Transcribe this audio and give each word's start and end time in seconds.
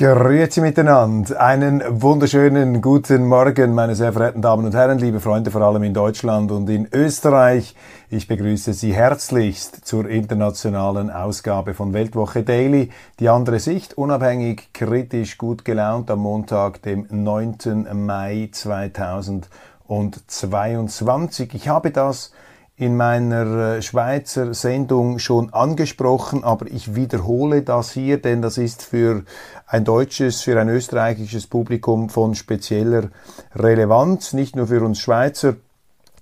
Grüezi 0.00 0.60
miteinander. 0.62 1.38
Einen 1.38 1.82
wunderschönen 2.00 2.80
guten 2.80 3.26
Morgen, 3.26 3.74
meine 3.74 3.94
sehr 3.94 4.14
verehrten 4.14 4.40
Damen 4.40 4.64
und 4.64 4.74
Herren, 4.74 4.96
liebe 4.96 5.20
Freunde, 5.20 5.50
vor 5.50 5.60
allem 5.60 5.82
in 5.82 5.92
Deutschland 5.92 6.50
und 6.50 6.70
in 6.70 6.88
Österreich. 6.90 7.74
Ich 8.08 8.26
begrüße 8.26 8.72
Sie 8.72 8.94
herzlichst 8.94 9.86
zur 9.86 10.08
internationalen 10.08 11.10
Ausgabe 11.10 11.74
von 11.74 11.92
Weltwoche 11.92 12.42
Daily. 12.42 12.88
Die 13.18 13.28
andere 13.28 13.58
Sicht, 13.58 13.98
unabhängig, 13.98 14.72
kritisch, 14.72 15.36
gut 15.36 15.66
gelaunt 15.66 16.10
am 16.10 16.20
Montag, 16.20 16.80
dem 16.80 17.06
9. 17.10 17.86
Mai 17.92 18.48
2022. 18.52 21.52
Ich 21.52 21.68
habe 21.68 21.90
das 21.90 22.32
in 22.80 22.96
meiner 22.96 23.74
äh, 23.76 23.82
Schweizer 23.82 24.54
Sendung 24.54 25.18
schon 25.18 25.52
angesprochen, 25.52 26.44
aber 26.44 26.66
ich 26.66 26.94
wiederhole 26.94 27.60
das 27.60 27.92
hier, 27.92 28.22
denn 28.22 28.40
das 28.40 28.56
ist 28.56 28.82
für 28.82 29.24
ein 29.66 29.84
deutsches, 29.84 30.40
für 30.40 30.58
ein 30.58 30.70
österreichisches 30.70 31.46
Publikum 31.46 32.08
von 32.08 32.34
spezieller 32.34 33.10
Relevanz, 33.54 34.32
nicht 34.32 34.56
nur 34.56 34.68
für 34.68 34.82
uns 34.82 34.98
Schweizer. 34.98 35.56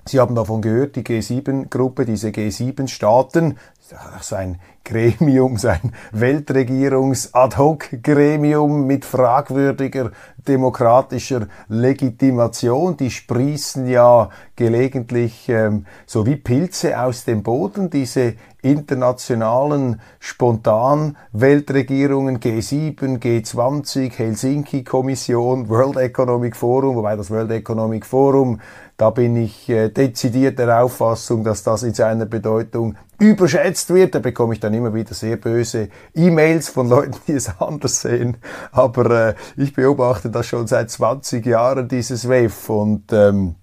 Sie 0.08 0.20
haben 0.20 0.34
davon 0.34 0.62
gehört, 0.62 0.96
die 0.96 1.02
G7-Gruppe, 1.02 2.06
diese 2.06 2.28
G7-Staaten, 2.28 3.58
so 4.22 4.36
ein 4.36 4.58
Gremium, 4.84 5.58
sein 5.58 5.92
Weltregierungs-Ad-Hoc-Gremium 6.12 8.86
mit 8.86 9.04
fragwürdiger 9.04 10.12
demokratischer 10.46 11.48
Legitimation. 11.68 12.96
Die 12.96 13.10
sprießen 13.10 13.86
ja 13.86 14.30
gelegentlich 14.56 15.50
ähm, 15.50 15.84
so 16.06 16.24
wie 16.24 16.36
Pilze 16.36 16.98
aus 16.98 17.26
dem 17.26 17.42
Boden, 17.42 17.90
diese 17.90 18.32
internationalen 18.62 20.00
Spontan-Weltregierungen 20.20 22.40
G7, 22.40 23.20
G20, 23.20 24.16
Helsinki-Kommission, 24.16 25.68
World 25.68 25.98
Economic 25.98 26.56
Forum, 26.56 26.96
wobei 26.96 27.14
das 27.14 27.30
World 27.30 27.50
Economic 27.52 28.06
Forum 28.06 28.58
da 28.98 29.10
bin 29.10 29.36
ich 29.36 29.68
äh, 29.68 29.90
dezidiert 29.90 30.58
der 30.58 30.82
Auffassung, 30.82 31.44
dass 31.44 31.62
das 31.62 31.84
in 31.84 31.94
seiner 31.94 32.26
Bedeutung 32.26 32.96
überschätzt 33.20 33.94
wird. 33.94 34.16
Da 34.16 34.18
bekomme 34.18 34.54
ich 34.54 34.60
dann 34.60 34.74
immer 34.74 34.92
wieder 34.92 35.14
sehr 35.14 35.36
böse 35.36 35.88
E-Mails 36.16 36.68
von 36.68 36.88
Leuten, 36.88 37.16
die 37.28 37.32
es 37.32 37.48
anders 37.60 38.02
sehen. 38.02 38.38
Aber 38.72 39.28
äh, 39.28 39.34
ich 39.56 39.72
beobachte 39.72 40.30
das 40.30 40.46
schon 40.46 40.66
seit 40.66 40.90
20 40.90 41.46
Jahren, 41.46 41.86
dieses 41.86 42.28
WEF. 42.28 42.68
Und 42.68 43.12
ähm, 43.12 43.54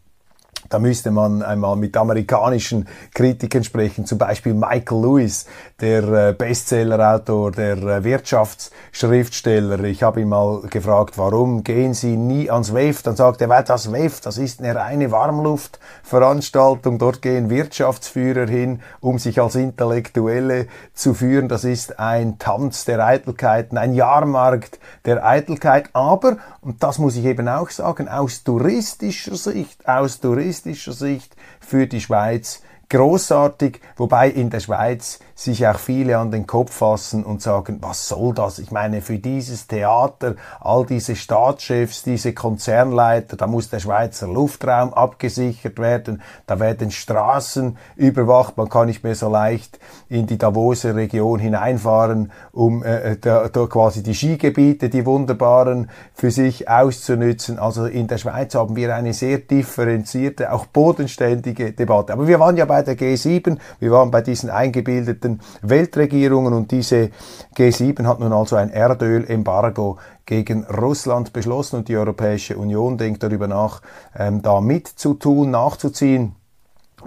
da 0.70 0.80
müsste 0.80 1.12
man 1.12 1.44
einmal 1.44 1.76
mit 1.76 1.96
amerikanischen 1.96 2.88
Kritikern 3.14 3.64
sprechen, 3.64 4.06
zum 4.06 4.18
Beispiel 4.18 4.54
Michael 4.54 5.02
Lewis, 5.02 5.46
der 5.80 6.04
äh, 6.30 6.34
Bestsellerautor, 6.34 7.52
der 7.52 7.78
äh, 7.78 8.04
Wirtschaftsschriftsteller. 8.04 9.84
Ich 9.84 10.04
habe 10.04 10.22
ihn 10.22 10.30
mal 10.30 10.62
gefragt, 10.70 11.18
warum 11.18 11.64
gehen 11.64 11.94
Sie 11.94 12.16
nie 12.16 12.50
ans 12.50 12.74
WEF? 12.74 13.04
Dann 13.04 13.16
sagt 13.16 13.42
er, 13.42 13.50
weil 13.50 13.64
das 13.64 13.92
WEF, 13.92 14.22
das 14.22 14.38
ist 14.38 14.62
eine 14.62 14.76
reine 14.76 15.12
Warmluftveranstaltung. 15.12 16.98
Dort 16.98 17.22
gehen 17.22 17.50
Wirtschaftsführer 17.50 18.48
hin, 18.48 18.82
um 19.02 19.20
sich 19.20 19.42
als 19.42 19.56
Intellektuelle 19.56 20.68
zu 20.94 21.14
führen. 21.14 21.48
Das 21.48 21.64
ist 21.64 22.00
ein 22.00 22.40
Tanz 22.40 22.86
der 22.86 23.06
Eitelkeiten, 23.06 23.78
ein 23.78 23.94
Jahrmarkt 23.94 24.80
der 25.06 25.26
Eitelkeit. 25.26 25.90
Aber, 25.94 26.38
und 26.62 26.82
das 26.82 26.98
muss 26.98 27.16
ich 27.16 27.26
eben 27.26 27.48
auch 27.50 27.70
sagen, 27.70 28.08
aus 28.08 28.44
touristischer 28.44 29.36
Sicht, 29.36 29.88
aus 29.88 30.20
touristischer 30.20 30.55
Sicht 30.94 31.36
für 31.60 31.88
die 31.88 32.02
Schweiz 32.02 32.62
großartig, 32.90 33.80
wobei 33.98 34.30
in 34.30 34.50
der 34.50 34.60
Schweiz 34.60 35.20
sich 35.38 35.68
auch 35.68 35.78
viele 35.78 36.18
an 36.18 36.32
den 36.32 36.48
Kopf 36.48 36.74
fassen 36.74 37.26
und 37.26 37.42
sagen, 37.42 37.80
was 37.82 38.08
soll 38.08 38.34
das? 38.34 38.58
Ich 38.58 38.72
meine, 38.72 39.02
für 39.02 39.20
dieses 39.20 39.68
Theater, 39.68 40.36
all 40.62 40.86
diese 40.86 41.18
Staatschefs, 41.18 42.04
diese 42.04 42.34
Konzernleiter, 42.34 43.36
da 43.36 43.46
muss 43.46 43.70
der 43.70 43.82
Schweizer 43.82 44.28
Luftraum 44.28 44.94
abgesichert 44.94 45.78
werden, 45.78 46.22
da 46.48 46.62
werden 46.62 46.90
Straßen 46.90 47.78
überwacht, 47.98 48.56
man 48.56 48.70
kann 48.70 48.88
nicht 48.88 49.04
mehr 49.04 49.16
so 49.16 49.30
leicht 49.30 49.78
in 50.08 50.26
die 50.26 50.38
Davoser 50.38 50.96
Region 50.96 51.40
hineinfahren, 51.40 52.32
um 52.54 52.82
äh, 52.84 53.12
äh 53.12 53.18
da, 53.20 53.50
da 53.50 53.68
quasi 53.68 54.04
die 54.04 54.16
Skigebiete, 54.16 54.88
die 54.88 55.06
wunderbaren, 55.06 55.90
für 56.14 56.32
sich 56.32 56.70
auszunützen. 56.70 57.60
Also 57.60 57.88
in 57.88 58.08
der 58.08 58.20
Schweiz 58.20 58.56
haben 58.56 58.78
wir 58.78 58.96
eine 58.96 59.14
sehr 59.14 59.40
differenzierte, 59.40 60.54
auch 60.54 60.66
bodenständige 60.66 61.74
Debatte. 61.74 62.14
Aber 62.14 62.26
wir 62.26 62.40
waren 62.40 62.56
ja 62.56 62.64
bei 62.64 62.84
der 62.84 62.98
G7, 62.98 63.58
wir 63.80 63.92
waren 63.92 64.12
bei 64.12 64.22
diesen 64.22 64.50
eingebildeten 64.50 65.25
Vereinten 65.26 65.40
Weltregierungen 65.62 66.54
und 66.54 66.72
diese 66.72 67.10
G7 67.56 68.06
hat 68.06 68.20
nun 68.20 68.34
also 68.34 68.56
ein 68.56 68.70
Erdölembargo 68.70 69.98
gegen 70.26 70.66
Russland 70.66 71.34
beschlossen 71.34 71.78
und 71.78 71.88
die 71.88 71.98
Europäische 71.98 72.58
Union 72.58 72.98
denkt 72.98 73.24
darüber 73.24 73.48
nach, 73.48 73.82
ähm, 74.16 74.42
da 74.42 74.62
mitzutun, 74.62 75.52
nachzuziehen. 75.52 76.36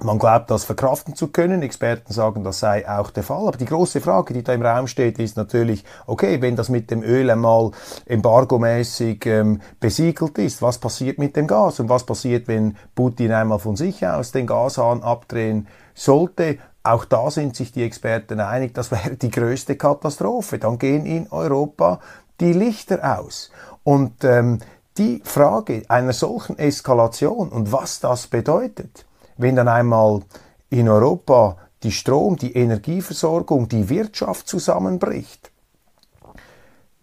Man 0.01 0.21
glaubt, 0.21 0.49
das 0.51 0.65
verkraften 0.65 1.17
zu 1.17 1.29
können. 1.29 1.63
Experten 1.63 2.13
sagen, 2.13 2.45
das 2.45 2.61
sei 2.61 2.89
auch 2.89 3.11
der 3.11 3.25
Fall. 3.25 3.49
Aber 3.49 3.57
die 3.57 3.65
große 3.65 4.01
Frage, 4.01 4.33
die 4.33 4.45
da 4.45 4.53
im 4.53 4.63
Raum 4.63 4.87
steht, 4.87 5.19
ist 5.19 5.37
natürlich, 5.37 5.83
okay, 6.07 6.41
wenn 6.41 6.55
das 6.55 6.69
mit 6.69 6.93
dem 6.93 7.03
Öl 7.03 7.29
einmal 7.31 7.73
embargomäßig 8.07 9.27
ähm, 9.27 9.61
besiegelt 9.81 10.39
ist, 10.39 10.63
was 10.63 10.79
passiert 10.79 11.19
mit 11.19 11.35
dem 11.35 11.49
Gas? 11.49 11.81
Und 11.81 11.89
was 11.89 12.07
passiert, 12.07 12.47
wenn 12.47 12.77
Putin 12.95 13.33
einmal 13.33 13.59
von 13.59 13.75
sich 13.75 14.07
aus 14.07 14.31
den 14.31 14.47
Gashahn 14.47 15.03
abdrehen 15.03 15.67
sollte? 15.95 16.59
Auch 16.89 17.05
da 17.05 17.31
sind 17.31 17.55
sich 17.55 17.71
die 17.71 17.83
Experten 17.83 18.41
einig, 18.41 18.73
das 18.73 18.91
wäre 18.91 19.15
die 19.15 19.31
größte 19.31 19.77
Katastrophe. 19.77 20.59
Dann 20.59 20.79
gehen 20.79 21.05
in 21.05 21.31
Europa 21.31 22.01
die 22.41 22.55
Lichter 22.55 23.19
aus. 23.19 23.51
Und 23.85 24.25
ähm, 24.25 24.61
die 24.97 25.21
Frage 25.23 25.83
einer 25.89 26.15
solchen 26.15 26.59
Eskalation 26.59 27.51
und 27.51 27.73
was 27.73 28.01
das 28.01 28.27
bedeutet, 28.27 29.05
wenn 29.37 29.57
dann 29.57 29.69
einmal 29.69 30.23
in 30.71 30.89
Europa 30.89 31.59
die 31.83 31.93
Strom, 31.93 32.37
die 32.37 32.55
Energieversorgung, 32.55 33.69
die 33.69 33.91
Wirtschaft 33.91 34.49
zusammenbricht, 34.49 35.51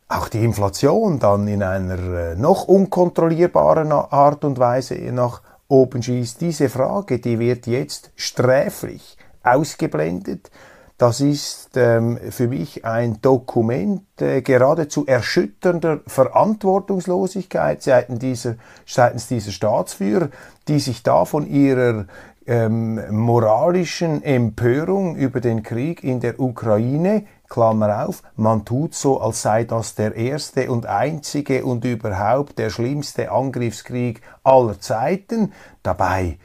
auch 0.07 0.29
die 0.29 0.43
Inflation 0.43 1.19
dann 1.19 1.47
in 1.47 1.61
einer 1.61 1.99
äh, 1.99 2.35
noch 2.35 2.67
unkontrollierbaren 2.67 3.91
Art 3.91 4.45
und 4.45 4.57
Weise 4.57 4.95
nach 5.11 5.43
oben 5.67 6.01
schießt, 6.01 6.41
diese 6.41 6.69
Frage, 6.69 7.19
die 7.19 7.37
wird 7.37 7.67
jetzt 7.67 8.09
sträflich 8.15 9.17
ausgeblendet. 9.45 10.49
Das 10.97 11.19
ist 11.19 11.71
ähm, 11.75 12.17
für 12.29 12.47
mich 12.47 12.85
ein 12.85 13.21
Dokument 13.21 14.03
äh, 14.21 14.41
geradezu 14.41 15.05
erschütternder 15.05 15.99
Verantwortungslosigkeit 16.07 17.83
seitens 17.83 18.19
dieser, 18.19 18.55
seitens 18.85 19.27
dieser 19.27 19.51
Staatsführer, 19.51 20.29
die 20.69 20.79
sich 20.79 21.03
da 21.03 21.25
von 21.25 21.47
ihrer 21.47 22.05
ähm, 22.47 23.01
moralischen 23.09 24.23
Empörung 24.23 25.17
über 25.17 25.41
den 25.41 25.63
Krieg 25.63 26.01
in 26.01 26.21
der 26.21 26.39
Ukraine, 26.39 27.25
Klammer 27.49 28.07
auf, 28.07 28.23
man 28.35 28.65
tut 28.65 28.95
so, 28.95 29.19
als 29.19 29.41
sei 29.41 29.65
das 29.65 29.95
der 29.95 30.15
erste 30.15 30.71
und 30.71 30.85
einzige 30.85 31.65
und 31.65 31.85
überhaupt 31.85 32.57
der 32.57 32.69
schlimmste 32.69 33.31
Angriffskrieg 33.31 34.21
aller 34.43 34.79
Zeiten. 34.79 35.51
Dabei, 35.83 36.37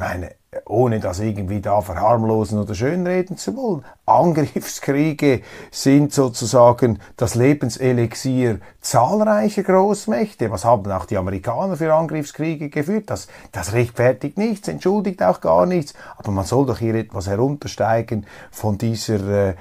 meine, 0.00 0.34
ohne 0.66 0.98
das 0.98 1.20
irgendwie 1.20 1.60
da 1.60 1.80
verharmlosen 1.80 2.58
oder 2.58 2.74
schönreden 2.74 3.36
zu 3.36 3.56
wollen. 3.56 3.84
Angriffskriege 4.06 5.42
sind 5.70 6.12
sozusagen 6.12 6.98
das 7.16 7.36
Lebenselixier 7.36 8.58
zahlreicher 8.80 9.62
Großmächte. 9.62 10.50
Was 10.50 10.64
haben 10.64 10.90
auch 10.90 11.04
die 11.04 11.18
Amerikaner 11.18 11.76
für 11.76 11.94
Angriffskriege 11.94 12.68
geführt? 12.68 13.10
Das, 13.10 13.28
das 13.52 13.72
rechtfertigt 13.72 14.38
nichts, 14.38 14.66
entschuldigt 14.66 15.22
auch 15.22 15.40
gar 15.40 15.66
nichts. 15.66 15.94
Aber 16.16 16.32
man 16.32 16.44
soll 16.44 16.66
doch 16.66 16.78
hier 16.78 16.96
etwas 16.96 17.28
heruntersteigen 17.28 18.26
von 18.50 18.76
dieser 18.76 19.50
äh, 19.50 19.54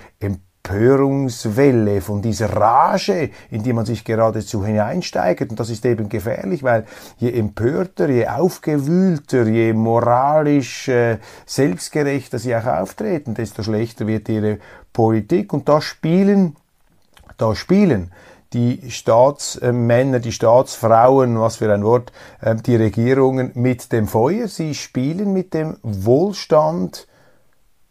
Empörungswelle, 0.69 1.99
von 2.01 2.21
dieser 2.21 2.53
Rage, 2.53 3.31
in 3.49 3.63
die 3.63 3.73
man 3.73 3.85
sich 3.85 4.03
geradezu 4.03 4.63
hineinsteigert. 4.63 5.49
Und 5.49 5.59
das 5.59 5.69
ist 5.69 5.85
eben 5.85 6.09
gefährlich, 6.09 6.63
weil 6.63 6.85
je 7.17 7.31
empörter, 7.31 8.09
je 8.09 8.27
aufgewühlter, 8.27 9.47
je 9.47 9.73
moralisch 9.73 10.87
äh, 10.87 11.17
selbstgerechter 11.45 12.37
sie 12.37 12.55
auch 12.55 12.65
auftreten, 12.65 13.33
desto 13.33 13.63
schlechter 13.63 14.05
wird 14.05 14.29
ihre 14.29 14.59
Politik. 14.93 15.53
Und 15.53 15.67
da 15.67 15.81
spielen, 15.81 16.55
da 17.37 17.55
spielen 17.55 18.11
die 18.53 18.91
Staatsmänner, 18.91 20.19
die 20.19 20.31
Staatsfrauen, 20.31 21.39
was 21.39 21.57
für 21.57 21.73
ein 21.73 21.83
Wort, 21.83 22.11
ähm, 22.43 22.61
die 22.61 22.75
Regierungen 22.75 23.51
mit 23.55 23.91
dem 23.91 24.07
Feuer. 24.07 24.47
Sie 24.47 24.75
spielen 24.75 25.33
mit 25.33 25.55
dem 25.55 25.77
Wohlstand 25.81 27.07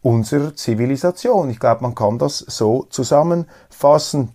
unserer 0.01 0.55
Zivilisation. 0.55 1.49
Ich 1.49 1.59
glaube, 1.59 1.81
man 1.81 1.95
kann 1.95 2.17
das 2.17 2.39
so 2.39 2.83
zusammenfassen. 2.89 4.31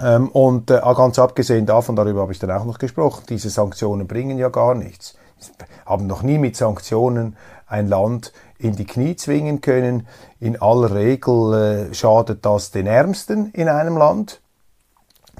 Ähm, 0.00 0.28
und 0.30 0.70
äh, 0.70 0.80
ganz 0.80 1.18
abgesehen 1.18 1.66
davon, 1.66 1.96
darüber 1.96 2.22
habe 2.22 2.32
ich 2.32 2.38
dann 2.38 2.50
auch 2.50 2.64
noch 2.64 2.78
gesprochen, 2.78 3.24
diese 3.28 3.50
Sanktionen 3.50 4.06
bringen 4.06 4.38
ja 4.38 4.48
gar 4.48 4.74
nichts. 4.74 5.14
Haben 5.86 6.06
noch 6.06 6.22
nie 6.22 6.38
mit 6.38 6.56
Sanktionen 6.56 7.36
ein 7.66 7.88
Land 7.88 8.32
in 8.58 8.76
die 8.76 8.86
Knie 8.86 9.16
zwingen 9.16 9.60
können. 9.60 10.06
In 10.40 10.60
aller 10.60 10.94
Regel 10.94 11.88
äh, 11.90 11.94
schadet 11.94 12.44
das 12.44 12.70
den 12.70 12.86
Ärmsten 12.86 13.50
in 13.52 13.68
einem 13.68 13.96
Land 13.96 14.40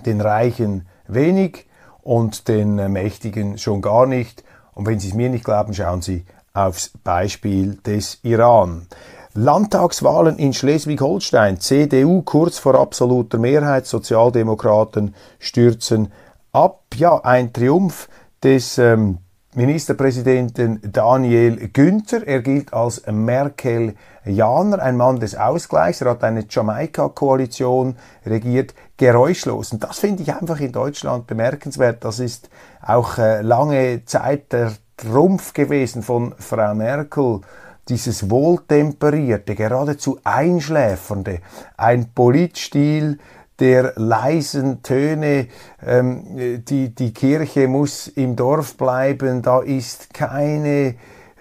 den 0.06 0.20
Reichen 0.20 0.88
wenig 1.06 1.66
und 2.02 2.48
den 2.48 2.78
äh, 2.78 2.88
Mächtigen 2.88 3.58
schon 3.58 3.82
gar 3.82 4.06
nicht. 4.06 4.44
Und 4.74 4.86
wenn 4.86 4.98
Sie 4.98 5.08
es 5.08 5.14
mir 5.14 5.28
nicht 5.28 5.44
glauben, 5.44 5.74
schauen 5.74 6.02
Sie 6.02 6.24
aufs 6.54 6.90
Beispiel 7.04 7.76
des 7.76 8.18
Iran. 8.22 8.86
Landtagswahlen 9.34 10.36
in 10.36 10.52
Schleswig-Holstein. 10.52 11.58
CDU 11.58 12.20
kurz 12.22 12.58
vor 12.58 12.74
absoluter 12.74 13.38
Mehrheit. 13.38 13.86
Sozialdemokraten 13.86 15.14
stürzen 15.38 16.12
ab. 16.52 16.82
Ja, 16.96 17.18
ein 17.24 17.52
Triumph 17.52 18.10
des 18.42 18.76
ähm, 18.76 19.18
Ministerpräsidenten 19.54 20.80
Daniel 20.82 21.68
Günther. 21.68 22.26
Er 22.26 22.42
gilt 22.42 22.74
als 22.74 23.06
Merkel-Janer, 23.06 24.82
ein 24.82 24.98
Mann 24.98 25.18
des 25.18 25.34
Ausgleichs. 25.34 26.02
Er 26.02 26.10
hat 26.10 26.24
eine 26.24 26.44
Jamaika-Koalition 26.48 27.96
regiert, 28.26 28.74
geräuschlos. 28.98 29.72
Und 29.72 29.82
das 29.82 29.98
finde 29.98 30.24
ich 30.24 30.34
einfach 30.34 30.60
in 30.60 30.72
Deutschland 30.72 31.26
bemerkenswert. 31.26 32.04
Das 32.04 32.18
ist 32.18 32.50
auch 32.82 33.16
äh, 33.16 33.40
lange 33.40 34.04
Zeit 34.04 34.52
der 34.52 34.74
Trumpf 34.98 35.54
gewesen 35.54 36.02
von 36.02 36.34
Frau 36.38 36.74
Merkel. 36.74 37.40
Dieses 37.88 38.30
wohltemperierte, 38.30 39.54
geradezu 39.54 40.20
einschläfernde, 40.22 41.40
ein 41.76 42.12
Politstil, 42.14 43.18
der 43.58 43.92
leisen 43.96 44.82
Töne, 44.82 45.48
ähm, 45.84 46.62
die, 46.64 46.94
die 46.94 47.12
Kirche 47.12 47.68
muss 47.68 48.08
im 48.08 48.36
Dorf 48.36 48.76
bleiben, 48.76 49.42
da 49.42 49.60
ist 49.60 50.14
keine 50.14 50.94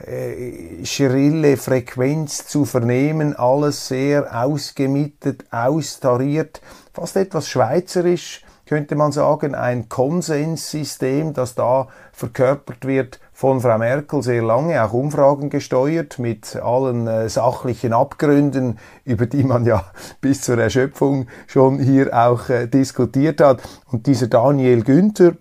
äh, 0.05 0.83
schrille 0.85 1.57
Frequenz 1.57 2.47
zu 2.47 2.65
vernehmen, 2.65 3.35
alles 3.35 3.87
sehr 3.87 4.43
ausgemietet, 4.43 5.45
austariert, 5.51 6.61
fast 6.93 7.17
etwas 7.17 7.47
schweizerisch, 7.47 8.43
könnte 8.65 8.95
man 8.95 9.11
sagen, 9.11 9.53
ein 9.53 9.89
Konsenssystem, 9.89 11.33
das 11.33 11.55
da 11.55 11.87
verkörpert 12.13 12.85
wird 12.85 13.19
von 13.41 13.59
Frau 13.59 13.79
Merkel 13.79 14.21
sehr 14.21 14.43
lange, 14.43 14.83
auch 14.83 14.93
Umfragen 14.93 15.49
gesteuert 15.49 16.19
mit 16.19 16.55
allen 16.57 17.07
äh, 17.07 17.27
sachlichen 17.27 17.91
Abgründen, 17.91 18.77
über 19.03 19.25
die 19.25 19.43
man 19.43 19.65
ja 19.65 19.83
bis 20.21 20.41
zur 20.41 20.59
Erschöpfung 20.59 21.25
schon 21.47 21.79
hier 21.79 22.15
auch 22.15 22.49
äh, 22.49 22.67
diskutiert 22.67 23.41
hat. 23.41 23.63
Und 23.91 24.05
dieser 24.05 24.27
Daniel 24.27 24.83
Günther, 24.83 25.37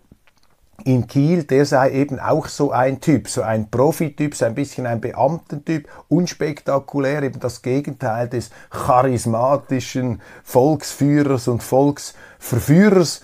in 0.87 1.08
Kiel, 1.08 1.44
der 1.44 1.67
sei 1.67 1.91
eben 1.91 2.19
auch 2.19 2.47
so 2.47 2.70
ein 2.70 3.02
Typ, 3.02 3.29
so 3.29 3.43
ein 3.43 3.70
Profityp, 3.70 4.35
so 4.35 4.46
ein 4.46 4.55
bisschen 4.55 4.87
ein 4.87 5.03
Beamtentyp, 5.03 5.87
unspektakulär, 6.08 7.23
eben 7.23 7.38
das 7.38 7.61
Gegenteil 7.61 8.31
des 8.31 8.49
charismatischen 8.70 10.23
Volksführers 10.43 11.49
und 11.49 11.62
Volksverführers. 11.62 13.20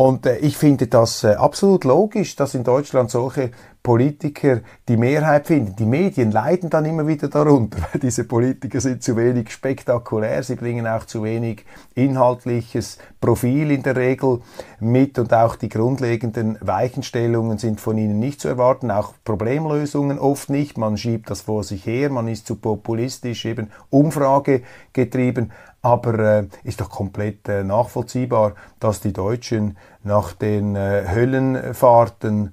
Und 0.00 0.24
äh, 0.24 0.38
ich 0.38 0.56
finde 0.56 0.86
das 0.86 1.24
äh, 1.24 1.34
absolut 1.34 1.84
logisch, 1.84 2.34
dass 2.34 2.54
in 2.54 2.64
Deutschland 2.64 3.10
solche 3.10 3.50
Politiker 3.82 4.60
die 4.88 4.96
Mehrheit 4.96 5.46
finden. 5.46 5.74
Die 5.76 5.86
Medien 5.86 6.30
leiden 6.30 6.68
dann 6.68 6.84
immer 6.84 7.06
wieder 7.06 7.28
darunter, 7.28 7.78
weil 7.92 8.00
diese 8.00 8.24
Politiker 8.24 8.80
sind 8.80 9.02
zu 9.02 9.16
wenig 9.16 9.50
spektakulär, 9.50 10.42
sie 10.42 10.56
bringen 10.56 10.86
auch 10.86 11.06
zu 11.06 11.22
wenig 11.22 11.64
inhaltliches 11.94 12.98
Profil 13.20 13.70
in 13.70 13.82
der 13.82 13.96
Regel 13.96 14.40
mit 14.80 15.18
und 15.18 15.32
auch 15.32 15.56
die 15.56 15.68
grundlegenden 15.68 16.58
Weichenstellungen 16.60 17.58
sind 17.58 17.80
von 17.80 17.96
ihnen 17.98 18.18
nicht 18.18 18.40
zu 18.40 18.48
erwarten, 18.48 18.90
auch 18.90 19.14
Problemlösungen 19.24 20.18
oft 20.18 20.50
nicht. 20.50 20.78
Man 20.78 20.96
schiebt 20.96 21.30
das 21.30 21.42
vor 21.42 21.64
sich 21.64 21.86
her, 21.86 22.10
man 22.10 22.28
ist 22.28 22.46
zu 22.46 22.56
populistisch, 22.56 23.44
eben 23.44 23.70
Umfrage 23.88 24.62
getrieben. 24.92 25.52
Aber 25.82 26.18
äh, 26.18 26.46
ist 26.62 26.82
doch 26.82 26.90
komplett 26.90 27.48
äh, 27.48 27.64
nachvollziehbar, 27.64 28.54
dass 28.80 29.00
die 29.00 29.14
Deutschen 29.14 29.78
nach 30.02 30.32
den 30.32 30.76
äh, 30.76 31.04
Höllenfahrten 31.08 32.52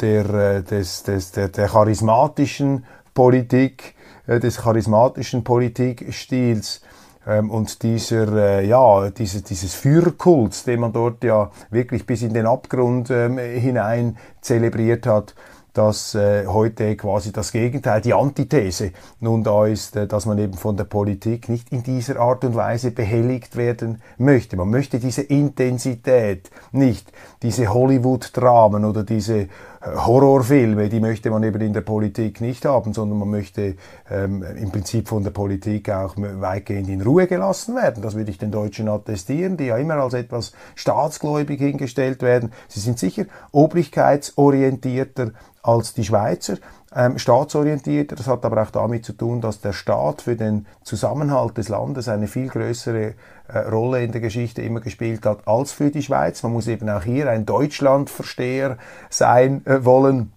der, 0.00 0.30
äh, 0.30 0.62
des, 0.62 1.02
des, 1.02 1.32
der, 1.32 1.48
der 1.48 1.68
charismatischen 1.68 2.84
Politik, 3.14 3.94
äh, 4.26 4.40
des 4.40 4.58
charismatischen 4.58 5.44
Politikstils 5.44 6.82
ähm, 7.26 7.50
und 7.50 7.82
dieser, 7.82 8.60
ja, 8.62 9.10
diese, 9.10 9.42
dieses 9.42 9.74
Fürkults, 9.74 10.64
den 10.64 10.80
man 10.80 10.92
dort 10.92 11.24
ja 11.24 11.50
wirklich 11.70 12.06
bis 12.06 12.22
in 12.22 12.34
den 12.34 12.46
Abgrund 12.46 13.10
ähm, 13.10 13.38
hinein 13.38 14.16
zelebriert 14.40 15.06
hat, 15.06 15.34
dass 15.76 16.14
äh, 16.14 16.46
heute 16.46 16.96
quasi 16.96 17.32
das 17.32 17.52
Gegenteil, 17.52 18.00
die 18.00 18.14
Antithese 18.14 18.92
nun 19.20 19.44
da 19.44 19.66
ist, 19.66 19.94
äh, 19.94 20.06
dass 20.06 20.24
man 20.24 20.38
eben 20.38 20.54
von 20.54 20.76
der 20.76 20.84
Politik 20.84 21.50
nicht 21.50 21.70
in 21.70 21.82
dieser 21.82 22.18
Art 22.18 22.44
und 22.44 22.54
Weise 22.54 22.92
behelligt 22.92 23.56
werden 23.56 24.00
möchte. 24.16 24.56
Man 24.56 24.70
möchte 24.70 24.98
diese 24.98 25.22
Intensität 25.22 26.50
nicht, 26.72 27.12
diese 27.42 27.72
Hollywood-Dramen 27.72 28.86
oder 28.86 29.04
diese 29.04 29.48
Horrorfilme, 29.94 30.88
die 30.88 31.00
möchte 31.00 31.30
man 31.30 31.42
eben 31.44 31.60
in 31.60 31.72
der 31.72 31.80
Politik 31.80 32.40
nicht 32.40 32.64
haben, 32.64 32.92
sondern 32.92 33.18
man 33.18 33.30
möchte 33.30 33.76
ähm, 34.10 34.42
im 34.42 34.70
Prinzip 34.72 35.08
von 35.08 35.22
der 35.22 35.30
Politik 35.30 35.90
auch 35.90 36.14
weitgehend 36.16 36.88
in 36.88 37.02
Ruhe 37.02 37.26
gelassen 37.26 37.76
werden. 37.76 38.02
Das 38.02 38.14
würde 38.16 38.30
ich 38.30 38.38
den 38.38 38.50
Deutschen 38.50 38.88
attestieren, 38.88 39.56
die 39.56 39.66
ja 39.66 39.76
immer 39.76 39.94
als 39.94 40.14
etwas 40.14 40.52
staatsgläubig 40.74 41.60
hingestellt 41.60 42.22
werden. 42.22 42.52
Sie 42.68 42.80
sind 42.80 42.98
sicher 42.98 43.26
obrigkeitsorientierter 43.52 45.30
als 45.62 45.94
die 45.94 46.04
Schweizer, 46.04 46.58
ähm, 46.94 47.18
staatsorientierter. 47.18 48.16
Das 48.16 48.26
hat 48.26 48.44
aber 48.44 48.62
auch 48.62 48.70
damit 48.70 49.04
zu 49.04 49.12
tun, 49.12 49.40
dass 49.40 49.60
der 49.60 49.72
Staat 49.72 50.22
für 50.22 50.36
den 50.36 50.66
Zusammenhalt 50.82 51.58
des 51.58 51.68
Landes 51.68 52.08
eine 52.08 52.26
viel 52.26 52.48
größere 52.48 53.14
Rolle 53.52 54.02
in 54.02 54.12
der 54.12 54.20
Geschichte 54.20 54.62
immer 54.62 54.80
gespielt 54.80 55.24
hat 55.26 55.46
als 55.46 55.72
für 55.72 55.90
die 55.90 56.02
Schweiz. 56.02 56.42
Man 56.42 56.52
muss 56.52 56.66
eben 56.66 56.88
auch 56.88 57.02
hier 57.02 57.30
ein 57.30 57.46
Deutschlandversteher 57.46 58.78
sein 59.10 59.64
äh, 59.66 59.84
wollen 59.84 60.32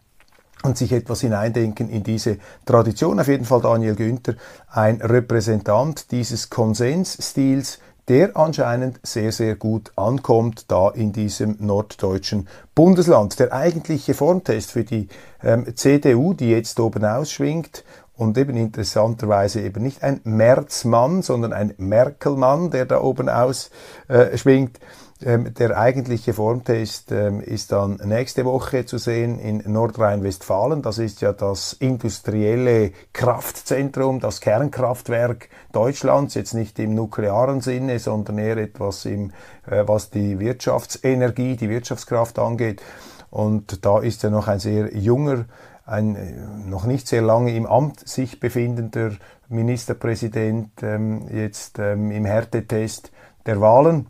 und 0.63 0.77
sich 0.77 0.91
etwas 0.91 1.21
hineindenken 1.21 1.89
in 1.89 2.03
diese 2.03 2.37
Tradition. 2.65 3.19
Auf 3.19 3.27
jeden 3.27 3.45
Fall 3.45 3.61
Daniel 3.61 3.95
Günther, 3.95 4.35
ein 4.69 5.01
Repräsentant 5.01 6.11
dieses 6.11 6.49
Konsensstils, 6.49 7.79
der 8.09 8.35
anscheinend 8.35 8.99
sehr, 9.03 9.31
sehr 9.31 9.55
gut 9.55 9.91
ankommt 9.95 10.65
da 10.69 10.89
in 10.89 11.13
diesem 11.13 11.57
norddeutschen 11.59 12.47
Bundesland. 12.73 13.39
Der 13.39 13.53
eigentliche 13.53 14.15
Formtest 14.15 14.71
für 14.71 14.83
die 14.83 15.07
ähm, 15.43 15.75
CDU, 15.75 16.33
die 16.33 16.49
jetzt 16.49 16.79
oben 16.79 17.05
ausschwingt, 17.05 17.83
und 18.19 18.37
eben 18.37 18.57
interessanterweise 18.57 19.61
eben 19.61 19.81
nicht 19.81 20.03
ein 20.03 20.19
Märzmann, 20.25 21.21
sondern 21.21 21.53
ein 21.53 21.73
Merkelmann, 21.77 22.69
der 22.69 22.85
da 22.85 23.01
oben 23.01 23.29
ausschwingt. 23.29 24.77
Äh, 24.77 25.33
ähm, 25.33 25.53
der 25.53 25.77
eigentliche 25.77 26.33
Formtest 26.33 27.13
ähm, 27.13 27.39
ist 27.39 27.71
dann 27.71 27.99
nächste 28.03 28.43
Woche 28.43 28.85
zu 28.85 28.97
sehen 28.97 29.39
in 29.39 29.63
Nordrhein-Westfalen. 29.71 30.81
Das 30.81 30.97
ist 30.97 31.21
ja 31.21 31.31
das 31.31 31.73
industrielle 31.73 32.91
Kraftzentrum, 33.13 34.19
das 34.19 34.41
Kernkraftwerk 34.41 35.47
Deutschlands, 35.71 36.35
jetzt 36.35 36.53
nicht 36.53 36.77
im 36.79 36.95
nuklearen 36.95 37.61
Sinne, 37.61 37.99
sondern 37.99 38.37
eher 38.37 38.57
etwas 38.57 39.05
im, 39.05 39.31
äh, 39.65 39.83
was 39.87 40.09
die 40.09 40.39
Wirtschaftsenergie, 40.39 41.55
die 41.55 41.69
Wirtschaftskraft 41.69 42.37
angeht. 42.37 42.81
Und 43.29 43.85
da 43.85 43.99
ist 43.99 44.23
ja 44.23 44.29
noch 44.29 44.47
ein 44.47 44.59
sehr 44.59 44.93
junger, 44.93 45.45
ein 45.89 46.15
äh, 46.15 46.31
noch 46.67 46.85
nicht 46.85 47.07
sehr 47.07 47.21
lange 47.21 47.55
im 47.55 47.65
Amt 47.65 48.07
sich 48.07 48.39
befindender 48.39 49.11
Ministerpräsident 49.49 50.83
ähm, 50.83 51.27
jetzt 51.33 51.79
ähm, 51.79 52.11
im 52.11 52.25
Härtetest 52.25 53.11
der 53.45 53.59
Wahlen. 53.59 54.07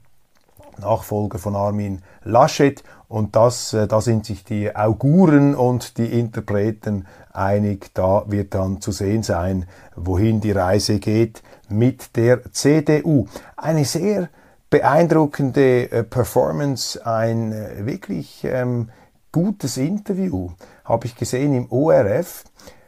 Nachfolger 0.79 1.39
von 1.39 1.55
Armin 1.55 2.01
Laschet. 2.23 2.83
Und 3.07 3.35
das, 3.35 3.73
äh, 3.73 3.87
da 3.87 4.01
sind 4.01 4.25
sich 4.25 4.43
die 4.43 4.75
Auguren 4.75 5.55
und 5.55 5.97
die 5.97 6.19
Interpreten 6.19 7.05
einig. 7.33 7.91
Da 7.93 8.23
wird 8.27 8.53
dann 8.53 8.81
zu 8.81 8.91
sehen 8.91 9.23
sein, 9.23 9.65
wohin 9.95 10.41
die 10.41 10.51
Reise 10.51 10.99
geht 10.99 11.41
mit 11.69 12.15
der 12.15 12.51
CDU. 12.51 13.27
Eine 13.57 13.85
sehr 13.85 14.29
beeindruckende 14.69 15.91
äh, 15.91 16.03
Performance, 16.03 17.05
ein 17.05 17.51
äh, 17.51 17.85
wirklich 17.85 18.43
ähm, 18.43 18.89
gutes 19.31 19.77
Interview 19.77 20.51
habe 20.89 21.05
ich 21.05 21.15
gesehen 21.15 21.53
im 21.53 21.71
ORF 21.71 22.43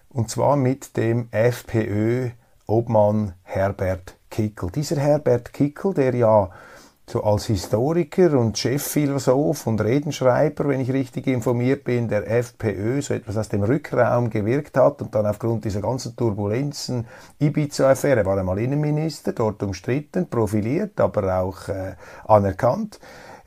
und 0.10 0.30
zwar 0.30 0.58
mit 0.58 0.98
dem 0.98 1.30
FPÖ-Obmann 1.32 2.34
Herbert 3.44 4.18
Kickel. 4.30 4.72
Dieser 4.72 4.98
Herbert 4.98 5.54
Kickel, 5.54 5.94
der 5.94 6.16
ja 6.16 6.50
so 7.08 7.24
als 7.24 7.46
Historiker 7.46 8.38
und 8.40 8.58
Chefphilosoph 8.58 9.68
und 9.68 9.82
Redenschreiber, 9.82 10.68
wenn 10.68 10.80
ich 10.80 10.92
richtig 10.92 11.28
informiert 11.28 11.84
bin, 11.84 12.08
der 12.08 12.30
FPÖ 12.30 13.02
so 13.02 13.14
etwas 13.14 13.38
aus 13.38 13.50
dem 13.50 13.64
Rückraum 13.64 14.30
gewirkt 14.30 14.78
hat 14.78 15.02
und 15.02 15.14
dann 15.14 15.26
aufgrund 15.26 15.66
dieser 15.66 15.82
ganzen 15.82 16.16
Turbulenzen, 16.16 17.06
Ibiza-Affäre, 17.40 18.26
war 18.26 18.38
einmal 18.38 18.60
Innenminister, 18.60 19.34
dort 19.34 19.62
umstritten, 19.62 20.28
profiliert, 20.28 21.00
aber 21.00 21.42
auch 21.42 21.68
äh, 21.68 21.96
anerkannt. 22.26 23.00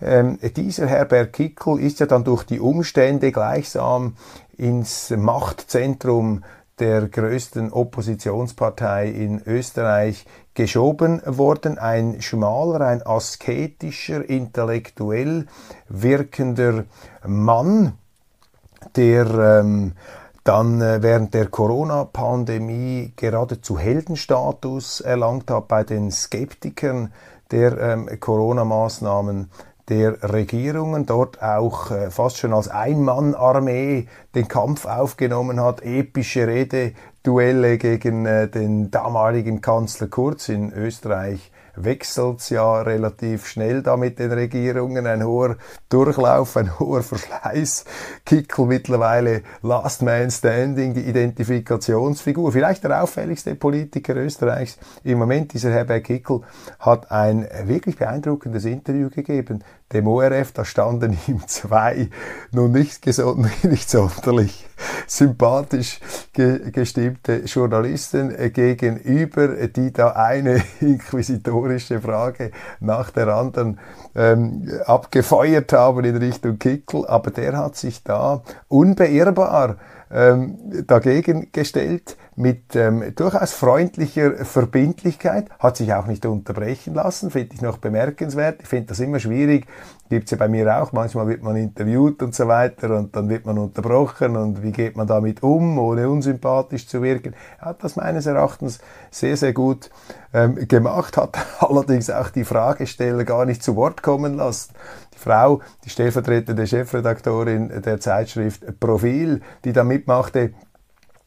Ähm, 0.02 0.38
dieser 0.54 0.87
Herbert 0.87 1.32
Kickel 1.32 1.80
ist 1.80 2.00
ja 2.00 2.06
dann 2.06 2.25
durch 2.25 2.44
die 2.44 2.61
Umstände 2.61 3.32
gleichsam 3.32 4.16
ins 4.58 5.11
Machtzentrum 5.11 6.44
der 6.78 7.08
größten 7.08 7.73
Oppositionspartei 7.73 9.08
in 9.08 9.40
Österreich 9.46 10.26
geschoben 10.54 11.23
worden. 11.25 11.78
Ein 11.78 12.20
schmaler, 12.20 12.80
ein 12.80 13.06
asketischer, 13.06 14.28
intellektuell 14.28 15.46
wirkender 15.88 16.84
Mann, 17.25 17.94
der 18.96 19.61
ähm, 19.61 19.92
dann 20.42 20.80
äh, 20.80 21.02
während 21.02 21.32
der 21.32 21.46
Corona-Pandemie 21.46 23.12
geradezu 23.16 23.78
Heldenstatus 23.78 25.00
erlangt 25.00 25.50
hat 25.50 25.68
bei 25.68 25.84
den 25.84 26.11
Skeptikern 26.11 27.12
der 27.50 27.78
ähm, 27.78 28.08
Corona-Maßnahmen 28.20 29.50
der 29.88 30.32
Regierungen, 30.32 31.06
dort 31.06 31.42
auch 31.42 31.90
äh, 31.90 32.10
fast 32.10 32.38
schon 32.38 32.54
als 32.54 32.68
Einmannarmee 32.68 34.06
den 34.34 34.48
Kampf 34.48 34.86
aufgenommen 34.86 35.60
hat, 35.60 35.82
epische 35.82 36.46
Rede, 36.46 36.92
Duelle 37.22 37.78
gegen 37.78 38.26
äh, 38.26 38.48
den 38.48 38.90
damaligen 38.90 39.60
Kanzler 39.60 40.08
Kurz 40.08 40.48
in 40.48 40.72
Österreich 40.72 41.50
wechselt 41.76 42.49
ja 42.50 42.83
relativ 42.83 43.47
schnell 43.47 43.83
da 43.83 43.97
mit 43.97 44.19
den 44.19 44.33
Regierungen. 44.33 45.07
Ein 45.07 45.25
hoher 45.25 45.57
Durchlauf, 45.88 46.57
ein 46.57 46.78
hoher 46.78 47.02
Verschleiß. 47.02 47.85
Kickel 48.25 48.66
mittlerweile 48.66 49.43
Last 49.62 50.02
Man 50.02 50.31
Standing, 50.31 50.95
die 50.95 51.09
Identifikationsfigur. 51.09 52.52
Vielleicht 52.52 52.85
der 52.85 53.02
auffälligste 53.02 53.54
Politiker 53.54 54.16
Österreichs 54.16 54.78
im 55.02 55.19
Moment, 55.19 55.52
dieser 55.52 55.71
Herbert 55.71 56.04
Kickel, 56.04 56.40
hat 56.78 57.11
ein 57.11 57.49
wirklich 57.64 57.97
beeindruckendes 57.97 58.64
Interview 58.64 59.11
gegeben. 59.11 59.62
Dem 59.92 60.08
ORF, 60.08 60.52
da 60.52 60.64
standen 60.64 61.16
ihm 61.28 61.46
zwei 61.46 62.08
nun 62.52 62.72
nicht, 62.72 63.06
nicht 63.62 63.90
sonderlich 63.90 64.66
sympathisch 65.06 66.00
ge 66.32 66.70
gestimmte 66.70 67.44
Journalisten 67.44 68.34
äh, 68.34 68.50
gegenüber, 68.50 69.48
die 69.68 69.92
da 69.92 70.10
eine 70.10 70.62
inquisitorische 70.80 72.00
Frage 72.00 72.50
nach 72.80 73.10
der 73.10 73.28
anderen 73.28 73.78
ähm, 74.14 74.68
abgefeuert 74.86 75.72
haben 75.72 76.04
in 76.04 76.16
Richtung 76.16 76.58
Kickel, 76.58 77.06
aber 77.06 77.30
der 77.30 77.56
hat 77.56 77.76
sich 77.76 78.02
da 78.02 78.42
unbeirrbar 78.68 79.76
ähm, 80.14 80.85
dagegen 80.87 81.49
gestellt 81.52 82.16
mit 82.37 82.75
ähm, 82.76 83.12
durchaus 83.14 83.52
freundlicher 83.52 84.44
Verbindlichkeit, 84.44 85.49
hat 85.59 85.76
sich 85.76 85.92
auch 85.92 86.06
nicht 86.06 86.25
unterbrechen 86.25 86.94
lassen, 86.94 87.30
finde 87.30 87.54
ich 87.54 87.62
noch 87.62 87.78
bemerkenswert. 87.78 88.61
Ich 88.62 88.68
finde 88.68 88.87
das 88.87 89.00
immer 89.00 89.21
schwierig, 89.21 89.66
gibt's 90.09 90.30
ja 90.30 90.37
bei 90.37 90.49
mir 90.49 90.80
auch, 90.80 90.92
manchmal 90.92 91.26
wird 91.28 91.42
man 91.42 91.56
interviewt 91.56 92.23
und 92.23 92.35
so 92.35 92.47
weiter 92.47 92.97
und 92.97 93.14
dann 93.16 93.28
wird 93.28 93.47
man 93.47 93.59
unterbrochen 93.59 94.37
und 94.37 94.62
wie 94.62 94.73
geht 94.73 94.97
man 94.97 95.06
damit 95.06 95.42
um, 95.42 95.78
ohne 95.78 96.09
unsympathisch 96.09 96.87
zu 96.87 97.02
wirken. 97.02 97.35
Er 97.61 97.66
hat 97.66 97.83
das 97.83 97.97
meines 97.97 98.26
Erachtens 98.26 98.78
sehr, 99.11 99.37
sehr 99.37 99.52
gut 99.52 99.90
ähm, 100.33 100.68
gemacht, 100.68 101.16
hat 101.16 101.38
allerdings 101.61 102.11
auch 102.11 102.30
die 102.30 102.44
Fragesteller 102.44 103.25
gar 103.25 103.44
nicht 103.44 103.62
zu 103.62 103.76
Wort 103.76 104.02
kommen 104.02 104.35
lassen. 104.35 104.73
Frau, 105.25 105.61
die 105.85 105.90
stellvertretende 105.90 106.66
Chefredaktorin 106.66 107.83
der 107.83 107.99
Zeitschrift 107.99 108.78
Profil, 108.78 109.40
die 109.64 109.73
da 109.73 109.83
mitmachte, 109.83 110.52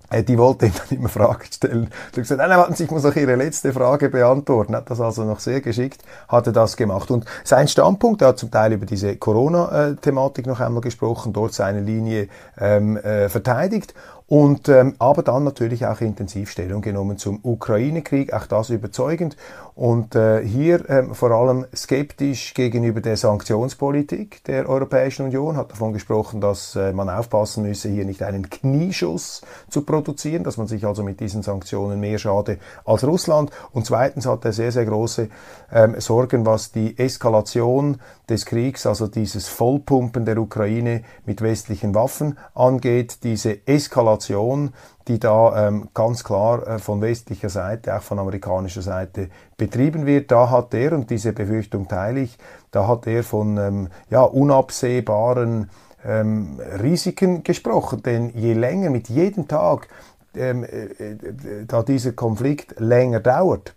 äh, 0.10 0.24
die 0.24 0.38
wollte 0.38 0.68
ihm 0.68 0.74
dann 0.74 0.98
immer 0.98 1.10
Fragen 1.10 1.44
stellen. 1.52 1.90
Du 2.14 2.22
gesagt, 2.22 2.40
nein, 2.40 2.58
warten 2.58 2.76
Sie, 2.76 2.86
ich 2.86 2.92
muss 2.92 3.04
noch 3.04 3.16
Ihre 3.16 3.36
letzte 3.36 3.74
Frage 3.74 4.10
beantworten. 4.10 4.76
Hat 4.76 4.90
das 4.90 5.02
also 5.02 5.24
noch 5.26 5.40
sehr 5.40 5.62
geschickt, 5.62 6.02
hatte 6.30 6.54
das 6.54 6.78
gemacht. 6.78 7.12
Und 7.12 7.26
sein 7.44 7.68
Standpunkt, 7.68 8.22
er 8.22 8.30
hat 8.30 8.40
zum 8.40 8.52
Teil 8.52 8.74
über 8.74 8.86
diese 8.86 9.18
Corona-Thematik 9.18 10.48
noch 10.48 10.60
einmal 10.62 10.82
gesprochen, 10.82 11.34
dort 11.34 11.54
seine 11.54 11.82
Linie 11.82 12.30
ähm, 12.58 12.98
äh, 12.98 13.28
verteidigt 13.28 13.94
und 14.28 14.68
ähm, 14.68 14.96
aber 15.00 15.24
dann 15.24 15.46
natürlich 15.46 15.86
auch 15.86 16.02
intensiv 16.02 16.52
Stellung 16.52 16.82
genommen 16.82 17.18
zum 17.18 17.40
Ukraine-Krieg, 17.44 18.34
auch 18.34 18.46
das 18.46 18.70
überzeugend 18.70 19.38
und 19.78 20.16
äh, 20.16 20.44
hier 20.44 20.90
ähm, 20.90 21.14
vor 21.14 21.30
allem 21.30 21.68
skeptisch 21.76 22.56
gegenüber 22.56 23.00
der 23.00 23.16
Sanktionspolitik 23.16 24.44
der 24.46 24.68
Europäischen 24.68 25.28
Union, 25.28 25.56
hat 25.56 25.70
davon 25.70 25.94
gesprochen, 25.94 26.42
dass 26.42 26.76
äh, 26.76 26.94
man 26.94 27.12
aufpassen 27.12 27.62
müsse, 27.62 27.88
hier 27.88 28.04
nicht 28.04 28.24
einen 28.24 28.50
Knieschuss 28.50 29.44
zu 29.70 29.84
produzieren, 29.84 30.44
dass 30.44 30.58
man 30.58 30.66
sich 30.66 30.84
also 30.84 31.04
mit 31.04 31.20
diesen 31.20 31.44
Sanktionen 31.44 32.00
mehr 32.00 32.18
schade 32.18 32.58
als 32.86 33.04
Russland. 33.04 33.52
Und 33.72 33.86
zweitens 33.86 34.26
hat 34.26 34.46
er 34.46 34.52
sehr, 34.52 34.72
sehr 34.72 34.86
große 34.86 35.30
ähm, 35.72 35.94
Sorgen, 36.00 36.48
was 36.48 36.72
die 36.72 36.98
Eskalation 36.98 37.98
des 38.30 38.48
Kriegs, 38.48 38.88
also 38.88 39.06
dieses 39.06 39.48
Vollpumpen 39.48 40.26
der 40.26 40.40
Ukraine 40.40 41.04
mit 41.28 41.44
westlichen 41.44 41.94
Waffen 41.94 42.40
angeht, 42.56 43.20
diese 43.24 43.68
Eskalation, 43.68 44.72
die 45.08 45.20
da 45.20 45.68
ähm, 45.68 45.90
ganz 45.94 46.24
klar 46.24 46.68
äh, 46.68 46.80
von 46.80 47.02
westlicher 47.02 47.50
Seite, 47.50 47.96
auch 47.96 48.02
von 48.02 48.20
amerikanischer 48.20 48.82
Seite 48.82 49.30
betrieben 49.58 50.06
wird, 50.06 50.32
da 50.32 50.50
hat 50.50 50.74
er, 50.74 50.94
und 50.94 51.10
diese 51.10 51.34
Befürchtung 51.34 51.88
teile 51.88 52.22
ich, 52.22 52.38
da 52.72 52.88
hat 52.88 53.08
er 53.08 53.24
von 53.24 53.58
ähm, 53.58 53.88
ja, 54.10 54.22
unabsehbaren 54.22 55.70
ähm, 56.06 56.60
Risiken 56.82 57.44
gesprochen. 57.44 58.04
Denn 58.04 58.32
je 58.36 58.54
länger, 58.54 58.90
mit 58.90 59.10
jedem 59.10 59.48
Tag, 59.48 59.88
ähm, 60.36 60.64
äh, 60.64 60.86
äh, 60.86 61.66
da 61.66 61.84
dieser 61.84 62.12
Konflikt 62.12 62.80
länger 62.80 63.20
dauert, 63.20 63.77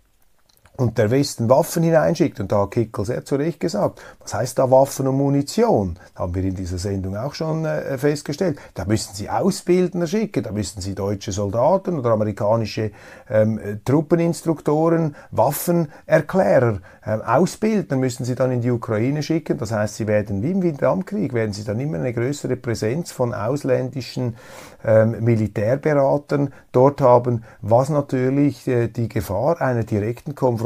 und 0.77 0.97
der 0.97 1.11
Westen 1.11 1.49
Waffen 1.49 1.83
hineinschickt, 1.83 2.39
und 2.39 2.51
da 2.51 2.63
hat 2.63 2.71
Kickel 2.71 3.05
sehr 3.05 3.23
zu 3.25 3.35
Recht 3.35 3.59
gesagt, 3.59 4.01
was 4.19 4.33
heißt 4.33 4.57
da 4.57 4.71
Waffen 4.71 5.07
und 5.07 5.17
Munition? 5.17 5.99
Das 6.13 6.23
haben 6.23 6.33
wir 6.33 6.43
in 6.43 6.55
dieser 6.55 6.77
Sendung 6.77 7.17
auch 7.17 7.33
schon 7.33 7.65
äh, 7.65 7.97
festgestellt. 7.97 8.57
Da 8.73 8.85
müssen 8.85 9.13
sie 9.13 9.29
Ausbildner 9.29 10.07
schicken, 10.07 10.43
da 10.43 10.51
müssen 10.51 10.81
sie 10.81 10.95
deutsche 10.95 11.31
Soldaten 11.31 11.99
oder 11.99 12.11
amerikanische 12.11 12.91
ähm, 13.29 13.59
Truppeninstruktoren, 13.85 15.15
Waffenerklärer 15.31 16.79
ähm, 17.05 17.21
ausbilden, 17.21 17.99
müssen 17.99 18.25
sie 18.25 18.35
dann 18.35 18.51
in 18.51 18.61
die 18.61 18.71
Ukraine 18.71 19.23
schicken. 19.23 19.57
Das 19.57 19.71
heißt, 19.71 19.95
sie 19.95 20.07
werden 20.07 20.41
wie 20.41 20.51
im 20.51 20.63
Vietnamkrieg, 20.63 21.33
werden 21.33 21.53
sie 21.53 21.63
dann 21.63 21.79
immer 21.79 21.97
eine 21.97 22.13
größere 22.13 22.55
Präsenz 22.55 23.11
von 23.11 23.33
ausländischen 23.33 24.35
ähm, 24.83 25.23
Militärberatern 25.23 26.53
dort 26.71 27.01
haben, 27.01 27.43
was 27.61 27.89
natürlich 27.89 28.67
äh, 28.67 28.87
die 28.87 29.09
Gefahr 29.09 29.61
einer 29.61 29.83
direkten 29.83 30.33
Konfrontation 30.33 30.60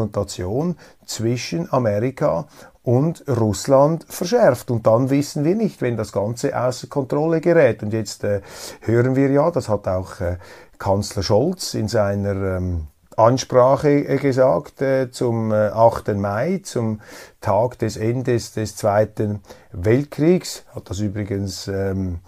zwischen 1.06 1.72
Amerika 1.72 2.48
und 2.84 3.24
Russland 3.28 4.06
verschärft. 4.08 4.70
Und 4.72 4.86
dann 4.86 5.10
wissen 5.10 5.44
wir 5.44 5.56
nicht, 5.56 5.82
wenn 5.82 5.98
das 5.98 6.12
Ganze 6.12 6.58
außer 6.58 6.88
Kontrolle 6.88 7.42
gerät. 7.42 7.82
Und 7.82 7.94
jetzt 7.94 8.24
äh, 8.24 8.42
hören 8.82 9.16
wir 9.16 9.30
ja, 9.32 9.50
das 9.52 9.70
hat 9.70 9.88
auch 9.88 10.22
äh, 10.22 10.38
Kanzler 10.78 11.24
Scholz 11.24 11.74
in 11.74 11.88
seiner 11.88 12.58
ähm, 12.58 12.88
Ansprache 13.18 14.08
äh, 14.08 14.18
gesagt 14.18 14.82
äh, 14.82 15.10
zum 15.10 15.52
äh, 15.52 15.70
8. 15.70 16.10
Mai, 16.16 16.62
zum 16.64 17.02
Tag 17.42 17.80
des 17.80 17.98
Endes 17.98 18.54
des 18.54 18.76
Zweiten 18.76 19.42
Weltkriegs. 19.72 20.66
Hat 20.76 20.90
das 20.90 21.00
übrigens 21.00 21.68
ähm, 21.68 22.20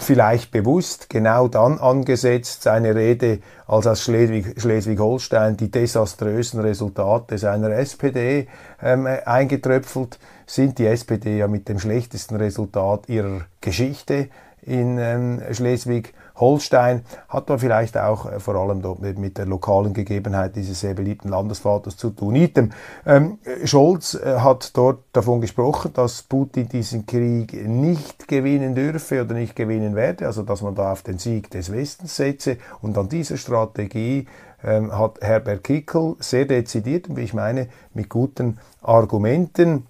vielleicht 0.00 0.50
bewusst 0.50 1.10
genau 1.10 1.48
dann 1.48 1.78
angesetzt, 1.78 2.62
seine 2.62 2.94
Rede, 2.94 3.40
als 3.66 3.86
aus 3.86 4.02
Schleswig-Holstein 4.02 5.56
die 5.56 5.70
desaströsen 5.70 6.60
Resultate 6.60 7.38
seiner 7.38 7.70
SPD 7.70 8.48
ähm, 8.82 9.06
eingetröpfelt 9.06 10.18
sind. 10.46 10.78
Die 10.78 10.86
SPD 10.86 11.38
ja 11.38 11.48
mit 11.48 11.68
dem 11.68 11.78
schlechtesten 11.78 12.36
Resultat 12.36 13.08
ihrer 13.08 13.42
Geschichte 13.60 14.28
in 14.62 14.98
ähm, 14.98 15.42
Schleswig 15.52 16.14
Holstein 16.38 17.04
hat 17.28 17.48
man 17.48 17.58
vielleicht 17.58 17.96
auch 17.96 18.30
äh, 18.30 18.40
vor 18.40 18.54
allem 18.54 18.82
dort 18.82 19.00
mit, 19.00 19.38
der 19.38 19.46
lokalen 19.46 19.92
Gegebenheit 19.92 20.56
dieses 20.56 20.80
sehr 20.80 20.94
beliebten 20.94 21.28
Landesvaters 21.28 21.96
zu 21.96 22.10
tun. 22.10 22.34
Item, 22.36 22.70
ähm, 23.06 23.38
Scholz 23.64 24.14
äh, 24.14 24.38
hat 24.40 24.76
dort 24.76 25.04
davon 25.12 25.40
gesprochen, 25.40 25.92
dass 25.94 26.22
Putin 26.22 26.68
diesen 26.68 27.06
Krieg 27.06 27.52
nicht 27.66 28.28
gewinnen 28.28 28.74
dürfe 28.74 29.22
oder 29.22 29.34
nicht 29.34 29.56
gewinnen 29.56 29.94
werde, 29.94 30.26
also 30.26 30.42
dass 30.42 30.62
man 30.62 30.74
da 30.74 30.92
auf 30.92 31.02
den 31.02 31.18
Sieg 31.18 31.50
des 31.50 31.72
Westens 31.72 32.16
setze 32.16 32.58
und 32.80 32.96
an 32.96 33.08
dieser 33.08 33.36
Strategie 33.36 34.26
ähm, 34.64 34.96
hat 34.96 35.20
Herbert 35.20 35.64
Kickel 35.64 36.16
sehr 36.18 36.44
dezidiert 36.44 37.08
und 37.08 37.16
wie 37.16 37.22
ich 37.22 37.34
meine 37.34 37.68
mit 37.94 38.08
guten 38.08 38.58
Argumenten 38.82 39.86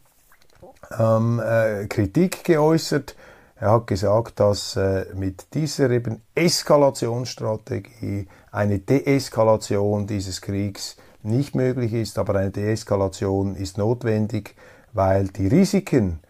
ähm, 0.98 1.40
äh, 1.40 1.86
Kritik 1.86 2.44
geäußert 2.44 3.14
er 3.60 3.72
hat 3.72 3.88
gesagt, 3.88 4.38
dass 4.40 4.76
äh, 4.76 5.06
mit 5.14 5.52
dieser 5.54 5.90
eben 5.90 6.22
Eskalationsstrategie 6.34 8.28
eine 8.52 8.78
Deeskalation 8.78 10.06
dieses 10.06 10.40
Kriegs 10.40 10.96
nicht 11.22 11.56
möglich 11.56 11.92
ist, 11.92 12.18
aber 12.18 12.36
eine 12.36 12.52
Deeskalation 12.52 13.56
ist 13.56 13.76
notwendig, 13.76 14.54
weil 14.92 15.28
die 15.28 15.48
Risiken 15.48 16.20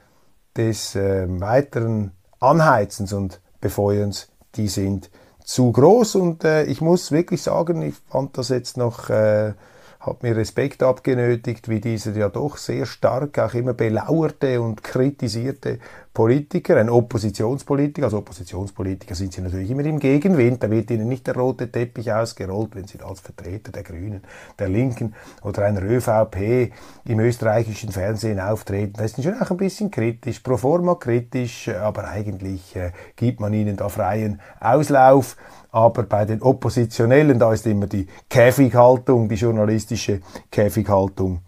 des 0.56 0.96
äh, 0.96 1.26
weiteren 1.40 2.12
Anheizens 2.40 3.12
und 3.12 3.40
Befeuerns, 3.60 4.28
die 4.54 4.68
sind 4.68 5.10
zu 5.44 5.70
groß. 5.70 6.14
Und 6.14 6.44
äh, 6.44 6.64
ich 6.64 6.80
muss 6.80 7.12
wirklich 7.12 7.42
sagen, 7.42 7.82
ich 7.82 7.96
fand 8.08 8.38
das 8.38 8.48
jetzt 8.48 8.78
noch 8.78 9.10
äh, 9.10 9.52
hat 10.00 10.22
mir 10.22 10.36
Respekt 10.36 10.82
abgenötigt, 10.82 11.68
wie 11.68 11.80
dieser 11.80 12.12
ja 12.12 12.28
doch 12.28 12.56
sehr 12.56 12.86
stark 12.86 13.38
auch 13.38 13.54
immer 13.54 13.74
belauerte 13.74 14.60
und 14.60 14.84
kritisierte 14.84 15.80
Politiker, 16.18 16.76
ein 16.78 16.90
Oppositionspolitiker, 16.90 18.06
also 18.06 18.18
Oppositionspolitiker 18.18 19.14
sind 19.14 19.32
sie 19.32 19.40
natürlich 19.40 19.70
immer 19.70 19.84
im 19.84 20.00
Gegenwind, 20.00 20.60
da 20.60 20.68
wird 20.68 20.90
ihnen 20.90 21.06
nicht 21.06 21.28
der 21.28 21.36
rote 21.36 21.70
Teppich 21.70 22.12
ausgerollt, 22.12 22.74
wenn 22.74 22.88
sie 22.88 22.98
als 23.02 23.20
Vertreter 23.20 23.70
der 23.70 23.84
Grünen, 23.84 24.22
der 24.58 24.68
Linken 24.68 25.14
oder 25.44 25.64
einer 25.64 25.80
ÖVP 25.80 26.72
im 27.04 27.20
österreichischen 27.20 27.92
Fernsehen 27.92 28.40
auftreten. 28.40 28.94
Da 28.96 29.04
ist 29.04 29.22
schon 29.22 29.40
auch 29.40 29.48
ein 29.52 29.58
bisschen 29.58 29.92
kritisch, 29.92 30.40
pro 30.40 30.56
forma 30.56 30.96
kritisch, 30.96 31.68
aber 31.68 32.08
eigentlich 32.08 32.74
äh, 32.74 32.90
gibt 33.14 33.38
man 33.38 33.54
ihnen 33.54 33.76
da 33.76 33.88
freien 33.88 34.40
Auslauf. 34.58 35.36
Aber 35.70 36.02
bei 36.02 36.24
den 36.24 36.42
Oppositionellen, 36.42 37.38
da 37.38 37.52
ist 37.52 37.64
immer 37.64 37.86
die 37.86 38.08
Käfighaltung, 38.28 39.28
die 39.28 39.36
journalistische 39.36 40.20
Käfighaltung 40.50 41.42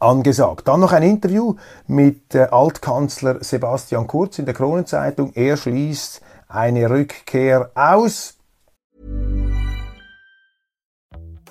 angesagt. 0.00 0.68
Dann 0.68 0.80
noch 0.80 0.92
ein 0.92 1.02
Interview 1.02 1.54
mit 1.86 2.34
äh, 2.34 2.48
Altkanzler 2.50 3.42
Sebastian 3.42 4.06
Kurz 4.06 4.38
in 4.38 4.44
der 4.44 4.54
Kronenzeitung. 4.54 5.32
Er 5.34 5.56
schließt 5.56 6.20
eine 6.48 6.88
Rückkehr 6.90 7.70
aus. 7.74 8.34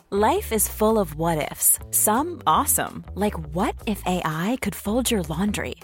Life 0.10 0.54
is 0.54 0.70
full 0.70 0.98
of 0.98 1.16
what 1.16 1.52
ifs. 1.52 1.80
Some 1.92 2.42
awesome, 2.48 3.04
like 3.14 3.38
what 3.54 3.76
if 3.86 4.02
AI 4.06 4.58
could 4.62 4.74
fold 4.74 5.12
your 5.12 5.22
laundry? 5.24 5.76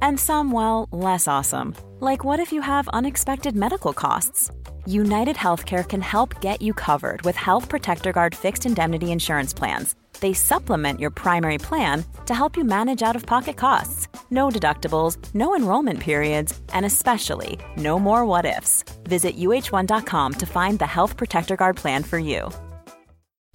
And 0.00 0.20
some 0.20 0.52
well, 0.52 0.88
less 0.92 1.26
awesome, 1.26 1.74
like 1.98 2.24
what 2.24 2.38
if 2.38 2.52
you 2.52 2.60
have 2.62 2.86
unexpected 2.92 3.56
medical 3.56 3.92
costs? 3.92 4.52
United 4.86 5.34
Healthcare 5.34 5.84
can 5.84 6.00
help 6.00 6.40
get 6.40 6.62
you 6.62 6.72
covered 6.74 7.22
with 7.22 7.34
Health 7.34 7.68
Protector 7.68 8.12
Guard 8.12 8.36
fixed 8.36 8.66
indemnity 8.66 9.10
insurance 9.10 9.52
plans. 9.52 9.96
They 10.22 10.32
supplement 10.32 11.00
your 11.00 11.10
primary 11.10 11.58
plan 11.58 12.04
to 12.26 12.34
help 12.34 12.56
you 12.56 12.64
manage 12.64 13.02
out 13.02 13.16
of 13.16 13.26
pocket 13.26 13.56
costs. 13.56 14.06
No 14.30 14.50
deductibles, 14.50 15.18
no 15.34 15.56
enrollment 15.56 15.98
periods, 15.98 16.58
and 16.72 16.86
especially 16.86 17.58
no 17.76 17.98
more 17.98 18.24
what 18.24 18.46
ifs. 18.46 18.84
Visit 19.02 19.36
uh1.com 19.36 20.34
to 20.34 20.46
find 20.46 20.78
the 20.78 20.86
Health 20.86 21.16
Protector 21.16 21.56
Guard 21.56 21.76
plan 21.76 22.04
for 22.04 22.18
you. 22.20 22.50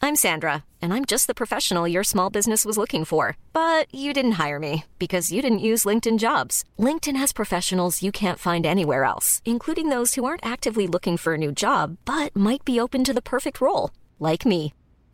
I'm 0.01 0.17
Sandra, 0.17 0.65
and 0.81 0.93
I'm 0.93 1.05
just 1.05 1.27
the 1.27 1.33
professional 1.41 1.87
your 1.87 2.03
small 2.03 2.29
business 2.29 2.65
was 2.65 2.77
looking 2.77 3.05
for. 3.05 3.37
But 3.53 3.87
you 3.93 4.11
didn't 4.11 4.37
hire 4.43 4.59
me 4.59 4.83
because 4.99 5.31
you 5.31 5.41
didn't 5.41 5.67
use 5.71 5.87
LinkedIn 5.87 6.19
jobs. 6.19 6.65
LinkedIn 6.77 7.15
has 7.15 7.31
professionals 7.31 8.03
you 8.03 8.11
can't 8.11 8.45
find 8.47 8.65
anywhere 8.65 9.05
else, 9.05 9.41
including 9.45 9.87
those 9.87 10.15
who 10.15 10.25
aren't 10.25 10.45
actively 10.45 10.85
looking 10.85 11.15
for 11.15 11.33
a 11.33 11.37
new 11.37 11.53
job 11.53 11.95
but 12.03 12.35
might 12.35 12.65
be 12.65 12.79
open 12.79 13.05
to 13.05 13.13
the 13.13 13.29
perfect 13.33 13.61
role, 13.61 13.91
like 14.19 14.45
me. 14.45 14.73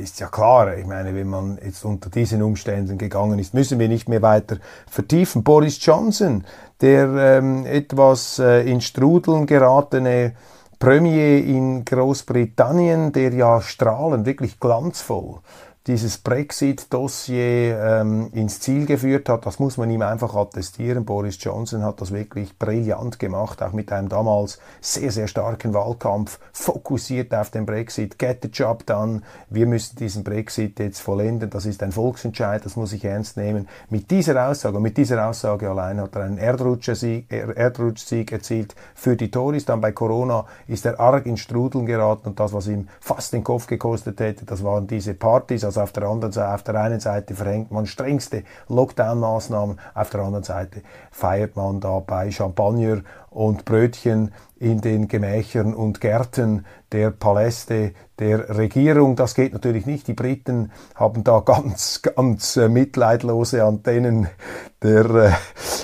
ist 0.00 0.20
ja 0.20 0.28
klar. 0.28 0.76
Ich 0.76 0.86
meine, 0.86 1.14
wenn 1.14 1.28
man 1.28 1.58
jetzt 1.64 1.84
unter 1.84 2.10
diesen 2.10 2.42
Umständen 2.42 2.98
gegangen 2.98 3.38
ist, 3.38 3.54
müssen 3.54 3.78
wir 3.78 3.88
nicht 3.88 4.08
mehr 4.08 4.22
weiter 4.22 4.56
vertiefen. 4.88 5.42
Boris 5.42 5.84
Johnson, 5.84 6.44
der 6.80 7.08
ähm, 7.08 7.66
etwas 7.66 8.38
äh, 8.38 8.62
in 8.62 8.80
Strudeln 8.80 9.46
geratene 9.46 10.34
Premier 10.78 11.38
in 11.38 11.84
Großbritannien, 11.84 13.12
der 13.12 13.32
ja 13.32 13.60
strahlend, 13.60 14.26
wirklich 14.26 14.58
glanzvoll 14.58 15.38
dieses 15.86 16.18
Brexit-Dossier 16.18 17.76
ähm, 17.82 18.30
ins 18.32 18.60
Ziel 18.60 18.86
geführt 18.86 19.28
hat. 19.28 19.46
Das 19.46 19.58
muss 19.58 19.76
man 19.76 19.90
ihm 19.90 20.02
einfach 20.02 20.34
attestieren. 20.36 21.04
Boris 21.04 21.38
Johnson 21.40 21.82
hat 21.82 22.00
das 22.00 22.12
wirklich 22.12 22.56
brillant 22.56 23.18
gemacht, 23.18 23.62
auch 23.62 23.72
mit 23.72 23.90
einem 23.90 24.08
damals 24.08 24.60
sehr, 24.80 25.10
sehr 25.10 25.26
starken 25.26 25.74
Wahlkampf, 25.74 26.38
fokussiert 26.52 27.34
auf 27.34 27.50
den 27.50 27.66
Brexit. 27.66 28.16
Get 28.18 28.38
the 28.42 28.48
job 28.48 28.86
done. 28.86 29.22
Wir 29.50 29.66
müssen 29.66 29.96
diesen 29.96 30.22
Brexit 30.22 30.78
jetzt 30.78 31.00
vollenden. 31.00 31.50
Das 31.50 31.66
ist 31.66 31.82
ein 31.82 31.90
Volksentscheid, 31.90 32.64
das 32.64 32.76
muss 32.76 32.92
ich 32.92 33.04
ernst 33.04 33.36
nehmen. 33.36 33.68
Mit 33.90 34.10
dieser 34.12 34.48
Aussage, 34.48 34.78
mit 34.78 34.96
dieser 34.96 35.26
Aussage 35.28 35.68
allein 35.68 36.00
hat 36.00 36.14
er 36.14 36.22
einen 36.22 36.38
Erdrutschsieg, 36.38 37.26
Erdrutschsieg 37.30 38.30
erzielt 38.30 38.76
für 38.94 39.16
die 39.16 39.32
Tories. 39.32 39.64
Dann 39.64 39.80
bei 39.80 39.90
Corona 39.90 40.46
ist 40.68 40.86
er 40.86 41.00
arg 41.00 41.26
in 41.26 41.36
Strudeln 41.36 41.86
geraten 41.86 42.28
und 42.28 42.38
das, 42.38 42.52
was 42.52 42.68
ihm 42.68 42.88
fast 43.00 43.32
den 43.32 43.42
Kopf 43.42 43.66
gekostet 43.66 44.20
hätte, 44.20 44.44
das 44.44 44.62
waren 44.62 44.86
diese 44.86 45.14
Partys, 45.14 45.64
also 45.72 45.80
auf 45.82 45.92
der 45.92 46.02
anderen 46.04 46.32
Seite, 46.32 46.54
auf 46.54 46.62
der 46.62 46.74
einen 46.74 47.00
Seite 47.00 47.34
verhängt 47.34 47.70
man 47.70 47.86
strengste 47.86 48.44
Lockdown-Maßnahmen, 48.68 49.78
auf 49.94 50.10
der 50.10 50.20
anderen 50.20 50.44
Seite 50.44 50.82
feiert 51.10 51.56
man 51.56 51.80
dabei 51.80 52.30
Champagner 52.30 53.00
und 53.32 53.64
Brötchen 53.64 54.32
in 54.62 54.80
den 54.80 55.08
Gemächern 55.08 55.74
und 55.74 56.00
Gärten 56.00 56.64
der 56.92 57.10
Paläste 57.10 57.92
der 58.20 58.56
Regierung. 58.56 59.16
Das 59.16 59.34
geht 59.34 59.52
natürlich 59.52 59.86
nicht. 59.86 60.06
Die 60.06 60.12
Briten 60.12 60.70
haben 60.94 61.24
da 61.24 61.40
ganz, 61.40 62.02
ganz 62.02 62.56
äh, 62.56 62.68
mitleidlose 62.68 63.64
Antennen. 63.64 64.28
Der, 64.82 65.04
äh, 65.10 65.30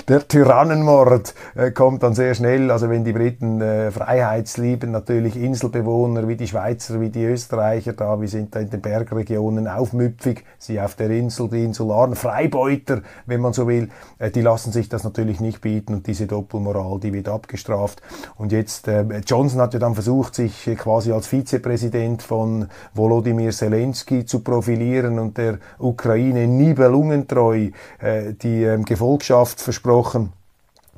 der 0.07 0.25
Tyrannenmord 0.25 1.33
äh, 1.55 1.71
kommt 1.71 2.03
dann 2.03 2.13
sehr 2.13 2.35
schnell. 2.35 2.71
Also 2.71 2.89
wenn 2.89 3.03
die 3.03 3.11
Briten 3.11 3.59
äh, 3.59 3.91
Freiheitslieben, 3.91 4.91
natürlich 4.91 5.35
Inselbewohner 5.35 6.27
wie 6.29 6.37
die 6.37 6.47
Schweizer, 6.47 7.01
wie 7.01 7.09
die 7.09 7.25
Österreicher 7.25 7.93
da, 7.93 8.21
wir 8.21 8.29
sind 8.29 8.55
da 8.55 8.61
in 8.61 8.69
den 8.69 8.81
Bergregionen 8.81 9.67
aufmüpfig, 9.67 10.45
sie 10.57 10.79
auf 10.79 10.95
der 10.95 11.09
Insel, 11.09 11.49
die 11.49 11.65
Insularen, 11.65 12.15
Freibeuter, 12.15 13.01
wenn 13.25 13.41
man 13.41 13.51
so 13.51 13.67
will, 13.67 13.89
äh, 14.19 14.31
die 14.31 14.41
lassen 14.41 14.71
sich 14.71 14.87
das 14.87 15.03
natürlich 15.03 15.41
nicht 15.41 15.59
bieten 15.59 15.95
und 15.95 16.07
diese 16.07 16.27
Doppelmoral, 16.27 16.99
die 16.99 17.11
wird 17.11 17.27
abgestraft. 17.39 18.01
Und 18.37 18.51
jetzt, 18.51 18.87
äh, 18.87 19.03
Johnson 19.25 19.61
hat 19.61 19.73
ja 19.73 19.79
dann 19.79 19.93
versucht, 19.93 20.35
sich 20.35 20.69
quasi 20.77 21.11
als 21.11 21.27
Vizepräsident 21.27 22.21
von 22.21 22.67
Volodymyr 22.93 23.51
Zelensky 23.51 24.25
zu 24.25 24.41
profilieren 24.41 25.19
und 25.19 25.37
der 25.37 25.59
Ukraine 25.77 26.47
nibelungentreu 26.47 27.69
äh, 27.99 28.33
die 28.33 28.63
ähm, 28.63 28.83
Gefolgschaft 28.83 29.61
versprochen. 29.61 30.33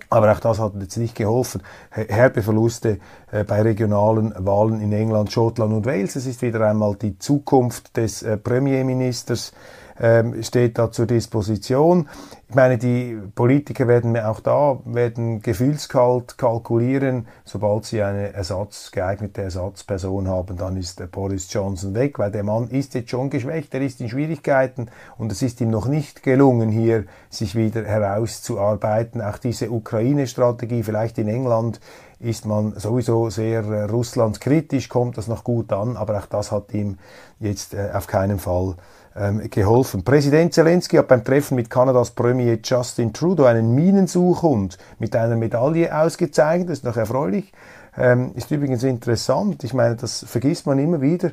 Aber 0.09 0.29
auch 0.33 0.41
das 0.41 0.59
hat 0.59 0.73
jetzt 0.81 0.97
nicht 0.97 1.15
geholfen. 1.15 1.61
Herbe 1.89 2.41
Verluste 2.41 2.99
äh, 3.31 3.45
bei 3.45 3.61
regionalen 3.61 4.33
Wahlen 4.37 4.81
in 4.81 4.91
England, 4.91 5.31
Schottland 5.31 5.73
und 5.73 5.85
Wales. 5.85 6.17
Es 6.17 6.25
ist 6.25 6.41
wieder 6.41 6.67
einmal 6.67 6.95
die 6.95 7.17
Zukunft 7.17 7.95
des 7.95 8.21
äh, 8.21 8.35
Premierministers 8.35 9.53
ähm, 10.01 10.41
steht 10.43 10.77
da 10.77 10.91
zur 10.91 11.05
Disposition. 11.05 12.09
Ich 12.49 12.55
meine, 12.55 12.77
die 12.77 13.17
Politiker 13.33 13.87
werden 13.87 14.17
auch 14.17 14.41
da, 14.41 14.79
werden 14.83 15.41
gefühlskalt 15.41 16.37
kalkulieren, 16.37 17.27
sobald 17.45 17.85
sie 17.85 18.01
eine 18.01 18.33
Ersatz, 18.33 18.91
geeignete 18.91 19.43
Ersatzperson 19.43 20.27
haben, 20.27 20.57
dann 20.57 20.75
ist 20.75 20.99
der 20.99 21.07
Boris 21.07 21.53
Johnson 21.53 21.93
weg, 21.93 22.19
weil 22.19 22.31
der 22.31 22.43
Mann 22.43 22.67
ist 22.67 22.93
jetzt 22.93 23.11
schon 23.11 23.29
geschwächt, 23.29 23.73
er 23.73 23.81
ist 23.81 24.01
in 24.01 24.09
Schwierigkeiten 24.09 24.89
und 25.17 25.31
es 25.31 25.41
ist 25.41 25.61
ihm 25.61 25.69
noch 25.69 25.87
nicht 25.87 26.23
gelungen, 26.23 26.69
hier 26.69 27.05
sich 27.29 27.55
wieder 27.55 27.85
herauszuarbeiten. 27.85 29.21
Auch 29.21 29.37
diese 29.37 29.71
Ukraine-Strategie, 29.71 30.83
vielleicht 30.83 31.19
in 31.19 31.29
England, 31.29 31.79
ist 32.21 32.45
man 32.45 32.77
sowieso 32.77 33.29
sehr 33.29 33.63
äh, 33.63 33.83
russlandskritisch, 33.83 34.89
kommt 34.89 35.17
das 35.17 35.27
noch 35.27 35.43
gut 35.43 35.73
an, 35.73 35.97
aber 35.97 36.19
auch 36.19 36.27
das 36.27 36.51
hat 36.51 36.73
ihm 36.73 36.97
jetzt 37.39 37.73
äh, 37.73 37.89
auf 37.93 38.07
keinen 38.07 38.37
Fall 38.37 38.75
ähm, 39.15 39.49
geholfen. 39.49 40.03
Präsident 40.03 40.53
Zelensky 40.53 40.97
hat 40.97 41.07
beim 41.07 41.23
Treffen 41.23 41.55
mit 41.55 41.69
Kanadas 41.69 42.11
Premier 42.11 42.59
Justin 42.63 43.13
Trudeau 43.13 43.45
einen 43.45 43.75
Minensuchhund 43.75 44.77
mit 44.99 45.15
einer 45.15 45.35
Medaille 45.35 45.95
ausgezeichnet. 45.95 46.69
Das 46.69 46.79
ist 46.79 46.85
noch 46.85 46.97
erfreulich. 46.97 47.51
Ähm, 47.97 48.31
ist 48.35 48.51
übrigens 48.51 48.83
interessant. 48.83 49.63
Ich 49.63 49.73
meine, 49.73 49.95
das 49.95 50.25
vergisst 50.27 50.65
man 50.65 50.79
immer 50.79 51.01
wieder, 51.01 51.31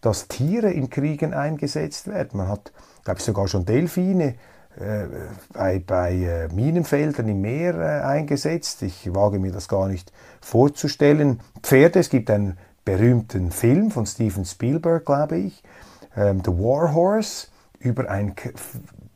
dass 0.00 0.28
Tiere 0.28 0.70
in 0.70 0.88
Kriegen 0.88 1.34
eingesetzt 1.34 2.08
werden. 2.08 2.38
Man 2.38 2.48
hat, 2.48 2.72
glaube 3.04 3.18
ich, 3.18 3.24
sogar 3.24 3.48
schon 3.48 3.66
Delfine 3.66 4.36
äh, 4.78 5.04
bei, 5.52 5.78
bei 5.78 6.14
äh, 6.14 6.48
Minenfeldern 6.54 7.28
im 7.28 7.42
Meer 7.42 7.74
äh, 7.74 8.04
eingesetzt. 8.04 8.82
Ich 8.82 9.14
wage 9.14 9.38
mir 9.38 9.52
das 9.52 9.68
gar 9.68 9.88
nicht 9.88 10.10
vorzustellen. 10.40 11.40
Pferde, 11.62 11.98
es 11.98 12.08
gibt 12.08 12.30
einen 12.30 12.56
berühmten 12.84 13.50
Film 13.50 13.90
von 13.90 14.06
Steven 14.06 14.44
Spielberg, 14.44 15.04
glaube 15.04 15.36
ich, 15.36 15.62
ähm, 16.16 16.42
The 16.44 16.52
War 16.52 16.94
Horse, 16.94 17.48
über 17.78 18.10
ein 18.10 18.34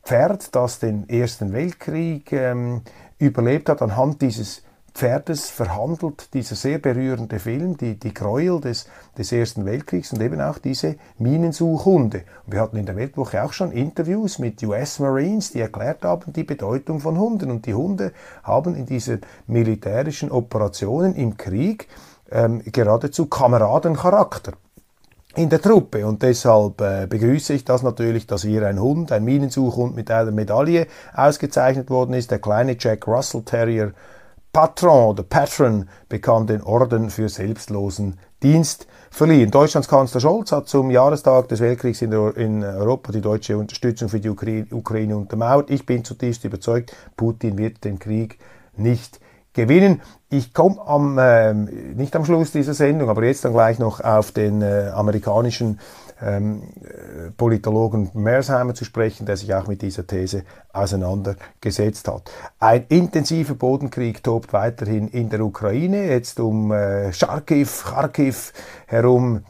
Pferd, 0.03 0.55
das 0.55 0.79
den 0.79 1.07
Ersten 1.09 1.53
Weltkrieg 1.53 2.31
ähm, 2.31 2.81
überlebt 3.17 3.69
hat. 3.69 3.81
Anhand 3.81 4.21
dieses 4.21 4.63
Pferdes 4.95 5.49
verhandelt 5.49 6.33
dieser 6.33 6.55
sehr 6.55 6.79
berührende 6.79 7.39
Film 7.39 7.75
die, 7.75 7.99
die 7.99 8.13
Gräuel 8.13 8.61
des, 8.61 8.87
des 9.17 9.31
Ersten 9.33 9.65
Weltkriegs 9.65 10.13
und 10.13 10.21
eben 10.21 10.39
auch 10.39 10.57
diese 10.57 10.95
Minensuchhunde. 11.17 12.23
Und 12.45 12.53
wir 12.53 12.61
hatten 12.61 12.77
in 12.77 12.85
der 12.85 12.95
Weltwoche 12.95 13.43
auch 13.43 13.51
schon 13.51 13.73
Interviews 13.73 14.39
mit 14.39 14.63
US 14.63 14.99
Marines, 14.99 15.51
die 15.51 15.59
erklärt 15.59 16.05
haben 16.05 16.31
die 16.31 16.45
Bedeutung 16.45 17.01
von 17.01 17.19
Hunden. 17.19 17.51
Und 17.51 17.65
die 17.65 17.73
Hunde 17.73 18.13
haben 18.43 18.73
in 18.75 18.85
diesen 18.85 19.19
militärischen 19.47 20.31
Operationen 20.31 21.13
im 21.15 21.35
Krieg 21.35 21.89
ähm, 22.31 22.61
geradezu 22.63 23.25
Kameradencharakter 23.25 24.53
in 25.35 25.49
der 25.49 25.61
Truppe. 25.61 26.05
Und 26.05 26.21
deshalb 26.21 26.81
äh, 26.81 27.07
begrüße 27.07 27.53
ich 27.53 27.65
das 27.65 27.83
natürlich, 27.83 28.27
dass 28.27 28.43
hier 28.43 28.65
ein 28.67 28.79
Hund, 28.79 29.11
ein 29.11 29.23
Minensuchhund 29.23 29.95
mit 29.95 30.09
einer 30.09 30.31
Medaille 30.31 30.87
ausgezeichnet 31.13 31.89
worden 31.89 32.13
ist. 32.13 32.31
Der 32.31 32.39
kleine 32.39 32.77
Jack 32.79 33.07
Russell 33.07 33.43
Terrier 33.43 33.93
Patron 34.53 35.09
oder 35.09 35.23
Patron 35.23 35.89
bekam 36.07 36.47
den 36.47 36.61
Orden 36.61 37.09
für 37.09 37.27
selbstlosen 37.27 38.17
Dienst 38.41 38.87
verliehen. 39.09 39.51
Deutschlands 39.51 39.89
Kanzler 39.89 40.21
Scholz 40.21 40.53
hat 40.53 40.69
zum 40.69 40.91
Jahrestag 40.91 41.49
des 41.49 41.59
Weltkriegs 41.59 42.01
in, 42.01 42.13
Europa 42.13 43.11
die 43.11 43.19
deutsche 43.21 43.57
Unterstützung 43.57 44.07
für 44.07 44.21
die 44.21 44.29
Ukraine 44.29 45.17
untermauert. 45.17 45.69
Ich 45.69 45.85
bin 45.85 46.05
zutiefst 46.05 46.45
überzeugt, 46.45 46.95
Putin 47.17 47.57
wird 47.57 47.83
den 47.83 47.99
Krieg 47.99 48.39
nicht 48.77 49.19
gewinnen. 49.55 50.01
Ich 50.29 50.53
komme 50.53 50.79
am, 50.85 51.17
äh, 51.17 51.53
nicht 51.53 52.15
am 52.15 52.25
Schluss 52.25 52.51
dieser 52.51 52.75
Sendung, 52.75 53.09
aber 53.09 53.23
jetzt 53.23 53.43
dann 53.45 53.53
gleich 53.53 53.79
noch 53.79 54.01
auf 54.01 54.31
den 54.31 54.61
äh, 54.61 54.91
amerikanischen 54.93 55.79
ähm, 56.21 56.63
äh, 56.81 57.31
Politologen 57.31 58.11
Mersheimer 58.13 58.73
zu 58.73 58.85
sprechen, 58.85 59.25
der 59.25 59.37
sich 59.37 59.53
auch 59.53 59.67
mit 59.67 59.81
dieser 59.81 60.05
These 60.05 60.43
auseinandergesetzt 60.71 62.07
hat. 62.07 62.31
Ein 62.59 62.85
intensiver 62.89 63.55
Bodenkrieg 63.55 64.23
tobt 64.23 64.53
weiterhin 64.53 65.07
in 65.07 65.29
der 65.29 65.41
Ukraine, 65.41 66.07
jetzt 66.09 66.39
um 66.39 66.71
äh, 66.71 67.11
Charkiw, 67.11 67.67
Kharkiv 67.83 68.53
herum 68.87 69.43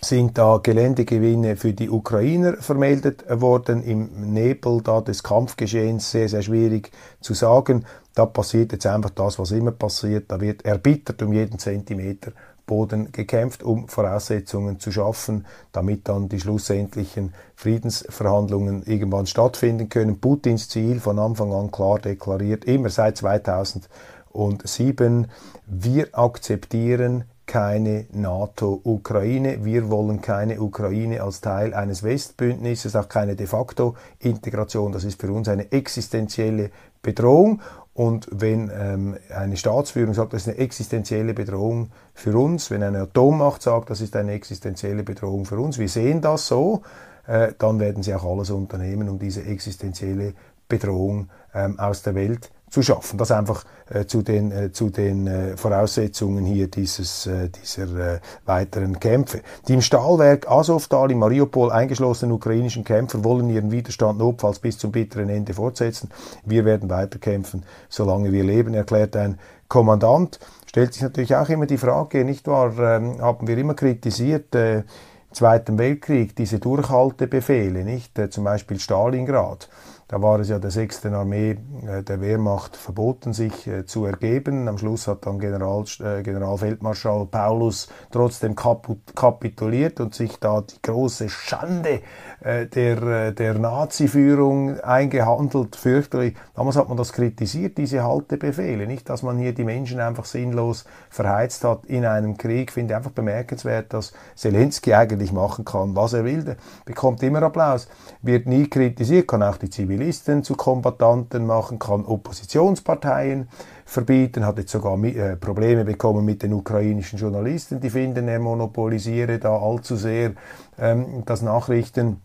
sind 0.00 0.38
da 0.38 0.60
Geländegewinne 0.62 1.56
für 1.56 1.72
die 1.72 1.90
Ukrainer 1.90 2.56
vermeldet 2.58 3.24
worden. 3.28 3.82
Im 3.82 4.32
Nebel 4.32 4.80
da 4.82 5.00
des 5.00 5.22
Kampfgeschehens 5.22 6.10
sehr, 6.10 6.28
sehr 6.28 6.42
schwierig 6.42 6.90
zu 7.20 7.34
sagen. 7.34 7.84
Da 8.14 8.26
passiert 8.26 8.72
jetzt 8.72 8.86
einfach 8.86 9.10
das, 9.10 9.38
was 9.38 9.50
immer 9.50 9.72
passiert. 9.72 10.30
Da 10.30 10.40
wird 10.40 10.64
erbittert 10.64 11.22
um 11.22 11.32
jeden 11.32 11.58
Zentimeter 11.58 12.32
Boden 12.66 13.12
gekämpft, 13.12 13.62
um 13.62 13.88
Voraussetzungen 13.88 14.80
zu 14.80 14.92
schaffen, 14.92 15.46
damit 15.72 16.08
dann 16.08 16.28
die 16.28 16.40
schlussendlichen 16.40 17.32
Friedensverhandlungen 17.54 18.82
irgendwann 18.84 19.26
stattfinden 19.26 19.88
können. 19.88 20.20
Putins 20.20 20.68
Ziel 20.68 21.00
von 21.00 21.18
Anfang 21.18 21.52
an 21.52 21.70
klar 21.70 21.98
deklariert, 21.98 22.64
immer 22.64 22.88
seit 22.88 23.18
2007, 23.18 25.26
wir 25.66 26.08
akzeptieren 26.12 27.24
keine 27.46 28.06
NATO-Ukraine. 28.12 29.64
Wir 29.64 29.90
wollen 29.90 30.20
keine 30.20 30.60
Ukraine 30.60 31.22
als 31.22 31.40
Teil 31.40 31.74
eines 31.74 32.02
Westbündnisses, 32.02 32.96
auch 32.96 33.08
keine 33.08 33.36
de 33.36 33.46
facto 33.46 33.96
Integration. 34.20 34.92
Das 34.92 35.04
ist 35.04 35.20
für 35.20 35.32
uns 35.32 35.48
eine 35.48 35.70
existenzielle 35.72 36.70
Bedrohung. 37.02 37.60
Und 37.94 38.26
wenn 38.30 38.70
ähm, 38.74 39.16
eine 39.34 39.56
Staatsführung 39.56 40.14
sagt, 40.14 40.32
das 40.32 40.42
ist 40.42 40.48
eine 40.48 40.58
existenzielle 40.58 41.34
Bedrohung 41.34 41.90
für 42.14 42.36
uns, 42.38 42.70
wenn 42.70 42.82
eine 42.82 43.00
Atommacht 43.00 43.62
sagt, 43.62 43.90
das 43.90 44.00
ist 44.00 44.16
eine 44.16 44.32
existenzielle 44.32 45.02
Bedrohung 45.02 45.44
für 45.44 45.58
uns, 45.58 45.78
wir 45.78 45.90
sehen 45.90 46.22
das 46.22 46.46
so, 46.46 46.82
äh, 47.26 47.52
dann 47.58 47.80
werden 47.80 48.02
sie 48.02 48.14
auch 48.14 48.24
alles 48.24 48.50
unternehmen, 48.50 49.10
um 49.10 49.18
diese 49.18 49.44
existenzielle 49.44 50.32
Bedrohung 50.68 51.28
ähm, 51.54 51.78
aus 51.78 52.02
der 52.02 52.14
Welt 52.14 52.50
zu 52.72 52.82
schaffen. 52.82 53.18
Das 53.18 53.30
einfach 53.30 53.64
äh, 53.90 54.06
zu 54.06 54.22
den, 54.22 54.50
äh, 54.50 54.72
zu 54.72 54.88
den 54.88 55.26
äh, 55.26 55.56
Voraussetzungen 55.58 56.46
hier 56.46 56.68
dieses, 56.68 57.26
äh, 57.26 57.50
dieser 57.50 58.14
äh, 58.14 58.20
weiteren 58.46 58.98
Kämpfe. 58.98 59.42
Die 59.68 59.74
im 59.74 59.82
Stahlwerk 59.82 60.50
Azovstal 60.50 61.10
in 61.10 61.18
Mariupol 61.18 61.70
eingeschlossenen 61.70 62.32
ukrainischen 62.32 62.82
Kämpfer 62.82 63.22
wollen 63.22 63.50
ihren 63.50 63.70
Widerstand 63.70 64.18
notfalls 64.18 64.58
bis 64.58 64.78
zum 64.78 64.90
bitteren 64.90 65.28
Ende 65.28 65.52
fortsetzen. 65.52 66.08
Wir 66.46 66.64
werden 66.64 66.88
weiterkämpfen, 66.88 67.62
solange 67.90 68.32
wir 68.32 68.42
leben, 68.42 68.72
erklärt 68.72 69.16
ein 69.16 69.38
Kommandant. 69.68 70.40
Stellt 70.66 70.94
sich 70.94 71.02
natürlich 71.02 71.36
auch 71.36 71.50
immer 71.50 71.66
die 71.66 71.76
Frage, 71.76 72.24
nicht 72.24 72.48
wahr, 72.48 72.72
ähm, 72.78 73.20
haben 73.20 73.46
wir 73.46 73.58
immer 73.58 73.74
kritisiert, 73.74 74.54
äh, 74.54 74.84
Zweiten 75.32 75.78
Weltkrieg, 75.78 76.36
diese 76.36 76.58
Durchhaltebefehle, 76.58 77.84
nicht? 77.84 78.18
Äh, 78.18 78.28
zum 78.28 78.44
Beispiel 78.44 78.78
Stalingrad. 78.78 79.68
Da 80.12 80.20
war 80.20 80.38
es 80.40 80.50
ja 80.50 80.58
der 80.58 80.70
6. 80.70 81.06
Armee 81.06 81.56
äh, 81.86 82.02
der 82.02 82.20
Wehrmacht 82.20 82.76
verboten, 82.76 83.32
sich 83.32 83.66
äh, 83.66 83.86
zu 83.86 84.04
ergeben. 84.04 84.68
Am 84.68 84.76
Schluss 84.76 85.08
hat 85.08 85.24
dann 85.24 85.38
General, 85.38 85.84
äh, 86.00 86.22
Generalfeldmarschall 86.22 87.24
Paulus 87.30 87.88
trotzdem 88.10 88.54
kapituliert 88.54 90.00
und 90.00 90.14
sich 90.14 90.38
da 90.38 90.60
die 90.60 90.82
große 90.82 91.30
Schande 91.30 92.02
der, 92.44 93.30
der 93.30 93.54
Nazi-Führung 93.54 94.80
eingehandelt, 94.80 95.76
fürchterlich. 95.76 96.34
Damals 96.56 96.74
hat 96.76 96.88
man 96.88 96.96
das 96.96 97.12
kritisiert, 97.12 97.78
diese 97.78 98.02
Haltebefehle, 98.02 98.88
nicht, 98.88 99.08
dass 99.08 99.22
man 99.22 99.38
hier 99.38 99.54
die 99.54 99.62
Menschen 99.62 100.00
einfach 100.00 100.24
sinnlos 100.24 100.84
verheizt 101.08 101.62
hat 101.62 101.86
in 101.86 102.04
einem 102.04 102.36
Krieg. 102.36 102.70
Ich 102.70 102.74
finde 102.74 102.96
einfach 102.96 103.12
bemerkenswert, 103.12 103.92
dass 103.92 104.12
Zelensky 104.34 104.92
eigentlich 104.92 105.30
machen 105.30 105.64
kann, 105.64 105.94
was 105.94 106.14
er 106.14 106.24
will. 106.24 106.56
Bekommt 106.84 107.22
immer 107.22 107.44
Applaus, 107.44 107.86
wird 108.22 108.46
nie 108.46 108.68
kritisiert, 108.68 109.28
kann 109.28 109.44
auch 109.44 109.56
die 109.56 109.70
Zivilisten 109.70 110.01
zu 110.44 110.54
Kombattanten 110.54 111.46
machen, 111.46 111.78
kann 111.78 112.04
Oppositionsparteien 112.04 113.48
verbieten, 113.84 114.46
hat 114.46 114.58
jetzt 114.58 114.72
sogar 114.72 115.02
äh, 115.04 115.36
Probleme 115.36 115.84
bekommen 115.84 116.24
mit 116.24 116.42
den 116.42 116.52
ukrainischen 116.52 117.18
Journalisten, 117.18 117.80
die 117.80 117.90
finden, 117.90 118.28
er 118.28 118.38
monopolisiere 118.38 119.38
da 119.38 119.56
allzu 119.56 119.96
sehr 119.96 120.32
ähm, 120.78 121.22
das 121.26 121.42
Nachrichten 121.42 122.20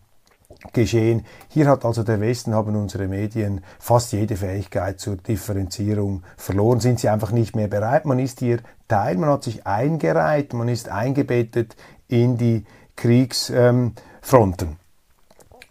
geschehen. 0.74 1.26
Hier 1.50 1.68
hat 1.68 1.86
also 1.86 2.04
der 2.04 2.20
Westen, 2.20 2.54
haben 2.54 2.76
unsere 2.76 3.08
Medien 3.08 3.62
fast 3.80 4.14
jede 4.14 4.36
Fähigkeit 4.36 5.00
zur 5.00 5.18
Differenzierung 5.18 6.24
verloren, 6.38 6.80
sind 6.80 7.00
sie 7.00 7.10
einfach 7.10 7.32
nicht 7.32 7.56
mehr 7.56 7.68
bereit. 7.68 8.06
Man 8.06 8.20
ist 8.20 8.40
hier 8.40 8.60
Teil, 8.88 9.18
man 9.18 9.30
hat 9.30 9.44
sich 9.44 9.68
eingereiht, 9.68 10.54
man 10.54 10.70
ist 10.70 10.90
eingebettet 10.90 11.76
in 12.08 12.38
die 12.38 12.66
Kriegsfronten. 12.96 14.87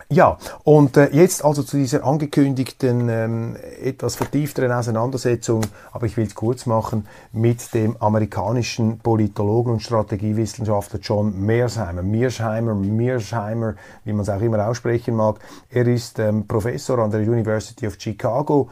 Ja, 0.09 0.39
und 0.63 0.97
äh, 0.97 1.09
jetzt 1.11 1.45
also 1.45 1.65
zu 1.65 1.77
dieser 1.77 2.05
angekündigten, 2.05 3.09
ähm, 3.09 3.57
etwas 3.83 4.15
vertiefteren 4.15 4.71
Auseinandersetzung, 4.71 5.63
aber 5.91 6.07
ich 6.07 6.17
will 6.17 6.27
es 6.27 6.37
kurz 6.37 6.65
machen, 6.65 7.09
mit 7.33 7.75
dem 7.75 7.97
amerikanischen 7.97 9.01
Politologen 9.01 9.73
und 9.73 9.83
Strategiewissenschaftler 9.83 11.01
John 11.01 11.45
Mearsheimer. 11.45 12.03
Mearsheimer, 12.03 12.77
Mearsheimer, 12.77 13.75
wie 14.05 14.13
man 14.13 14.21
es 14.21 14.29
auch 14.29 14.41
immer 14.41 14.69
aussprechen 14.69 15.17
mag. 15.17 15.41
Er 15.71 15.89
ist 15.89 16.21
ähm, 16.21 16.47
Professor 16.47 17.01
an 17.01 17.11
der 17.11 17.23
University 17.23 17.89
of 17.89 17.97
Chicago, 17.99 18.69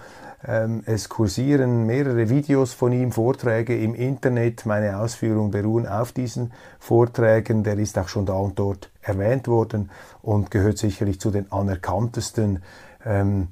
ähm, 0.46 0.82
es 0.86 1.08
kursieren 1.08 1.86
mehrere 1.86 2.28
Videos 2.28 2.74
von 2.74 2.92
ihm, 2.92 3.12
Vorträge 3.12 3.76
im 3.76 3.94
Internet. 3.94 4.66
Meine 4.66 4.98
Ausführungen 4.98 5.50
beruhen 5.50 5.88
auf 5.88 6.12
diesen 6.12 6.52
Vorträgen. 6.78 7.64
Der 7.64 7.78
ist 7.78 7.98
auch 7.98 8.08
schon 8.08 8.26
da 8.26 8.34
und 8.34 8.58
dort 8.58 8.90
erwähnt 9.04 9.48
worden 9.48 9.90
und 10.22 10.50
gehört 10.50 10.78
sicherlich 10.78 11.20
zu 11.20 11.30
den 11.30 11.52
anerkanntesten 11.52 12.62
ähm, 13.04 13.48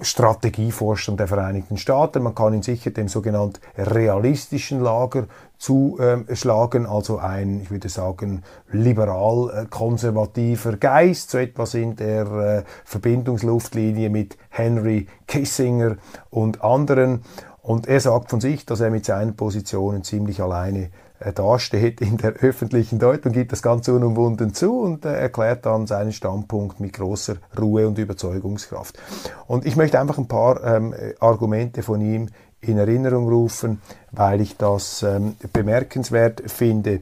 Strategieforschern 0.00 1.16
der 1.16 1.28
Vereinigten 1.28 1.76
Staaten. 1.76 2.20
Man 2.22 2.34
kann 2.34 2.54
ihn 2.54 2.62
sicher 2.62 2.90
dem 2.90 3.06
sogenannten 3.08 3.60
realistischen 3.76 4.80
Lager 4.80 5.26
zuschlagen, 5.56 6.86
also 6.86 7.18
ein, 7.18 7.60
ich 7.62 7.70
würde 7.70 7.88
sagen, 7.88 8.42
liberal-konservativer 8.70 10.76
Geist, 10.76 11.30
so 11.30 11.38
etwas 11.38 11.72
in 11.74 11.94
der 11.96 12.26
äh, 12.26 12.64
Verbindungsluftlinie 12.84 14.10
mit 14.10 14.36
Henry 14.50 15.06
Kissinger 15.26 15.96
und 16.30 16.62
anderen. 16.62 17.22
Und 17.62 17.86
er 17.86 18.00
sagt 18.00 18.28
von 18.30 18.42
sich, 18.42 18.66
dass 18.66 18.80
er 18.80 18.90
mit 18.90 19.06
seinen 19.06 19.36
Positionen 19.36 20.04
ziemlich 20.04 20.42
alleine 20.42 20.80
äh, 20.80 20.90
dasteht 21.34 22.00
in 22.00 22.16
der 22.16 22.32
öffentlichen 22.34 22.98
Deutung, 22.98 23.32
gibt 23.32 23.52
das 23.52 23.62
ganz 23.62 23.88
unumwunden 23.88 24.52
zu 24.52 24.80
und 24.80 25.04
äh, 25.04 25.14
erklärt 25.14 25.64
dann 25.64 25.86
seinen 25.86 26.12
Standpunkt 26.12 26.80
mit 26.80 26.92
großer 26.92 27.36
Ruhe 27.58 27.86
und 27.86 27.98
Überzeugungskraft. 27.98 28.98
Und 29.46 29.64
ich 29.64 29.76
möchte 29.76 30.00
einfach 30.00 30.18
ein 30.18 30.28
paar 30.28 30.62
ähm, 30.64 30.94
Argumente 31.20 31.82
von 31.82 32.00
ihm 32.00 32.28
in 32.60 32.78
Erinnerung 32.78 33.28
rufen, 33.28 33.80
weil 34.10 34.40
ich 34.40 34.56
das 34.56 35.02
ähm, 35.02 35.36
bemerkenswert 35.52 36.42
finde. 36.46 37.00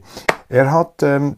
Er 0.49 0.71
hat 0.71 1.01
ähm, 1.01 1.37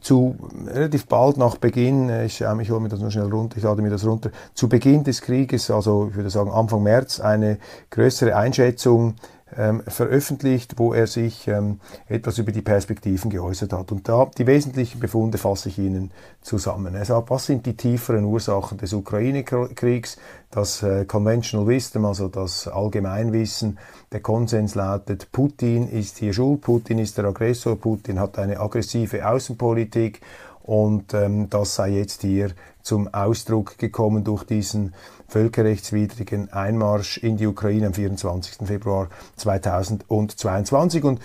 zu 0.00 0.36
relativ 0.66 1.06
bald 1.06 1.36
nach 1.36 1.56
Beginn, 1.56 2.08
äh, 2.08 2.24
ich, 2.24 2.40
ähm, 2.40 2.60
ich 2.60 2.70
hole 2.70 2.80
mir 2.80 2.88
das 2.88 3.00
nur 3.00 3.10
schnell 3.10 3.30
runter, 3.30 3.58
ich 3.58 3.62
lade 3.62 3.82
mir 3.82 3.90
das 3.90 4.06
runter, 4.06 4.30
zu 4.54 4.68
Beginn 4.68 5.04
des 5.04 5.20
Krieges, 5.20 5.70
also 5.70 6.08
ich 6.10 6.16
würde 6.16 6.30
sagen 6.30 6.50
Anfang 6.50 6.82
März, 6.82 7.20
eine 7.20 7.58
größere 7.90 8.34
Einschätzung 8.34 9.16
ähm, 9.56 9.82
veröffentlicht, 9.86 10.78
wo 10.78 10.92
er 10.92 11.06
sich 11.06 11.48
ähm, 11.48 11.80
etwas 12.08 12.38
über 12.38 12.52
die 12.52 12.62
Perspektiven 12.62 13.30
geäußert 13.30 13.72
hat. 13.72 13.92
Und 13.92 14.08
da 14.08 14.30
die 14.36 14.46
wesentlichen 14.46 15.00
Befunde 15.00 15.38
fasse 15.38 15.68
ich 15.68 15.78
Ihnen 15.78 16.10
zusammen. 16.42 16.94
Er 16.94 17.04
sagt, 17.04 17.30
was 17.30 17.46
sind 17.46 17.66
die 17.66 17.76
tieferen 17.76 18.24
Ursachen 18.24 18.78
des 18.78 18.92
Ukraine-Kriegs? 18.92 20.18
Das 20.50 20.82
äh, 20.82 21.04
Conventional 21.04 21.66
Wisdom, 21.66 22.04
also 22.04 22.28
das 22.28 22.66
Allgemeinwissen, 22.66 23.78
der 24.12 24.20
Konsens 24.20 24.74
lautet, 24.74 25.30
Putin 25.32 25.88
ist 25.88 26.18
hier 26.18 26.32
schuld, 26.32 26.62
Putin 26.62 26.98
ist 26.98 27.18
der 27.18 27.26
Aggressor, 27.26 27.76
Putin 27.76 28.18
hat 28.18 28.38
eine 28.38 28.58
aggressive 28.58 29.28
Außenpolitik 29.28 30.20
und 30.62 31.14
ähm, 31.14 31.48
das 31.50 31.74
sei 31.74 31.90
jetzt 31.90 32.22
hier 32.22 32.50
zum 32.82 33.12
Ausdruck 33.12 33.78
gekommen 33.78 34.24
durch 34.24 34.44
diesen 34.44 34.94
völkerrechtswidrigen 35.28 36.52
Einmarsch 36.52 37.18
in 37.18 37.36
die 37.36 37.46
Ukraine 37.46 37.88
am 37.88 37.94
24. 37.94 38.66
Februar 38.66 39.08
2022. 39.36 41.04
Und 41.04 41.20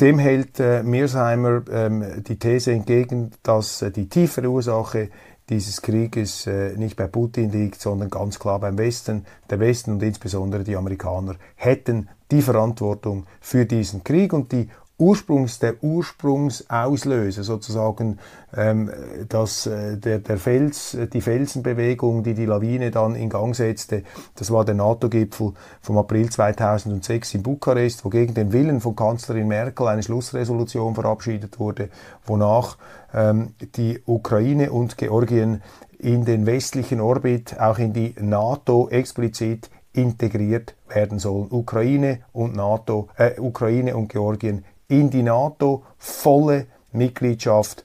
dem 0.00 0.18
hält 0.18 0.58
äh, 0.60 0.82
Mearsheimer 0.82 1.62
ähm, 1.70 2.24
die 2.26 2.38
These 2.38 2.72
entgegen, 2.72 3.32
dass 3.42 3.82
äh, 3.82 3.90
die 3.90 4.08
tiefere 4.08 4.48
Ursache 4.48 5.10
dieses 5.50 5.82
Krieges 5.82 6.46
äh, 6.46 6.74
nicht 6.76 6.96
bei 6.96 7.06
Putin 7.06 7.50
liegt, 7.50 7.80
sondern 7.80 8.08
ganz 8.08 8.38
klar 8.38 8.60
beim 8.60 8.78
Westen. 8.78 9.26
Der 9.50 9.58
Westen 9.58 9.92
und 9.92 10.02
insbesondere 10.02 10.64
die 10.64 10.76
Amerikaner 10.76 11.34
hätten 11.56 12.08
die 12.30 12.40
Verantwortung 12.40 13.26
für 13.40 13.66
diesen 13.66 14.04
Krieg 14.04 14.32
und 14.32 14.52
die 14.52 14.70
Ursprungs, 15.00 15.58
der 15.58 15.82
Ursprungsauslöser 15.82 17.42
sozusagen, 17.42 18.18
ähm, 18.54 18.90
dass 19.28 19.66
äh, 19.66 19.96
der, 19.96 20.18
der 20.18 20.36
Fels, 20.36 20.96
die 21.12 21.20
Felsenbewegung, 21.20 22.22
die 22.22 22.34
die 22.34 22.46
Lawine 22.46 22.90
dann 22.90 23.14
in 23.14 23.30
Gang 23.30 23.56
setzte, 23.56 24.02
das 24.36 24.50
war 24.50 24.64
der 24.64 24.74
NATO-Gipfel 24.74 25.52
vom 25.80 25.98
April 25.98 26.28
2006 26.30 27.34
in 27.34 27.42
Bukarest, 27.42 28.04
wo 28.04 28.10
gegen 28.10 28.34
den 28.34 28.52
Willen 28.52 28.80
von 28.80 28.94
Kanzlerin 28.94 29.48
Merkel 29.48 29.88
eine 29.88 30.02
Schlussresolution 30.02 30.94
verabschiedet 30.94 31.58
wurde, 31.58 31.88
wonach 32.26 32.76
ähm, 33.14 33.54
die 33.76 34.00
Ukraine 34.06 34.70
und 34.70 34.98
Georgien 34.98 35.62
in 35.98 36.24
den 36.24 36.46
westlichen 36.46 37.00
Orbit, 37.00 37.58
auch 37.58 37.78
in 37.78 37.92
die 37.92 38.14
NATO 38.20 38.88
explizit 38.88 39.70
integriert 39.92 40.74
werden 40.88 41.18
sollen. 41.18 41.48
Ukraine 41.50 42.20
und 42.32 42.54
NATO, 42.54 43.08
äh, 43.16 43.38
Ukraine 43.40 43.96
und 43.96 44.08
Georgien 44.08 44.64
in 44.90 45.08
die 45.08 45.22
NATO, 45.22 45.84
volle 45.96 46.66
Mitgliedschaft. 46.92 47.84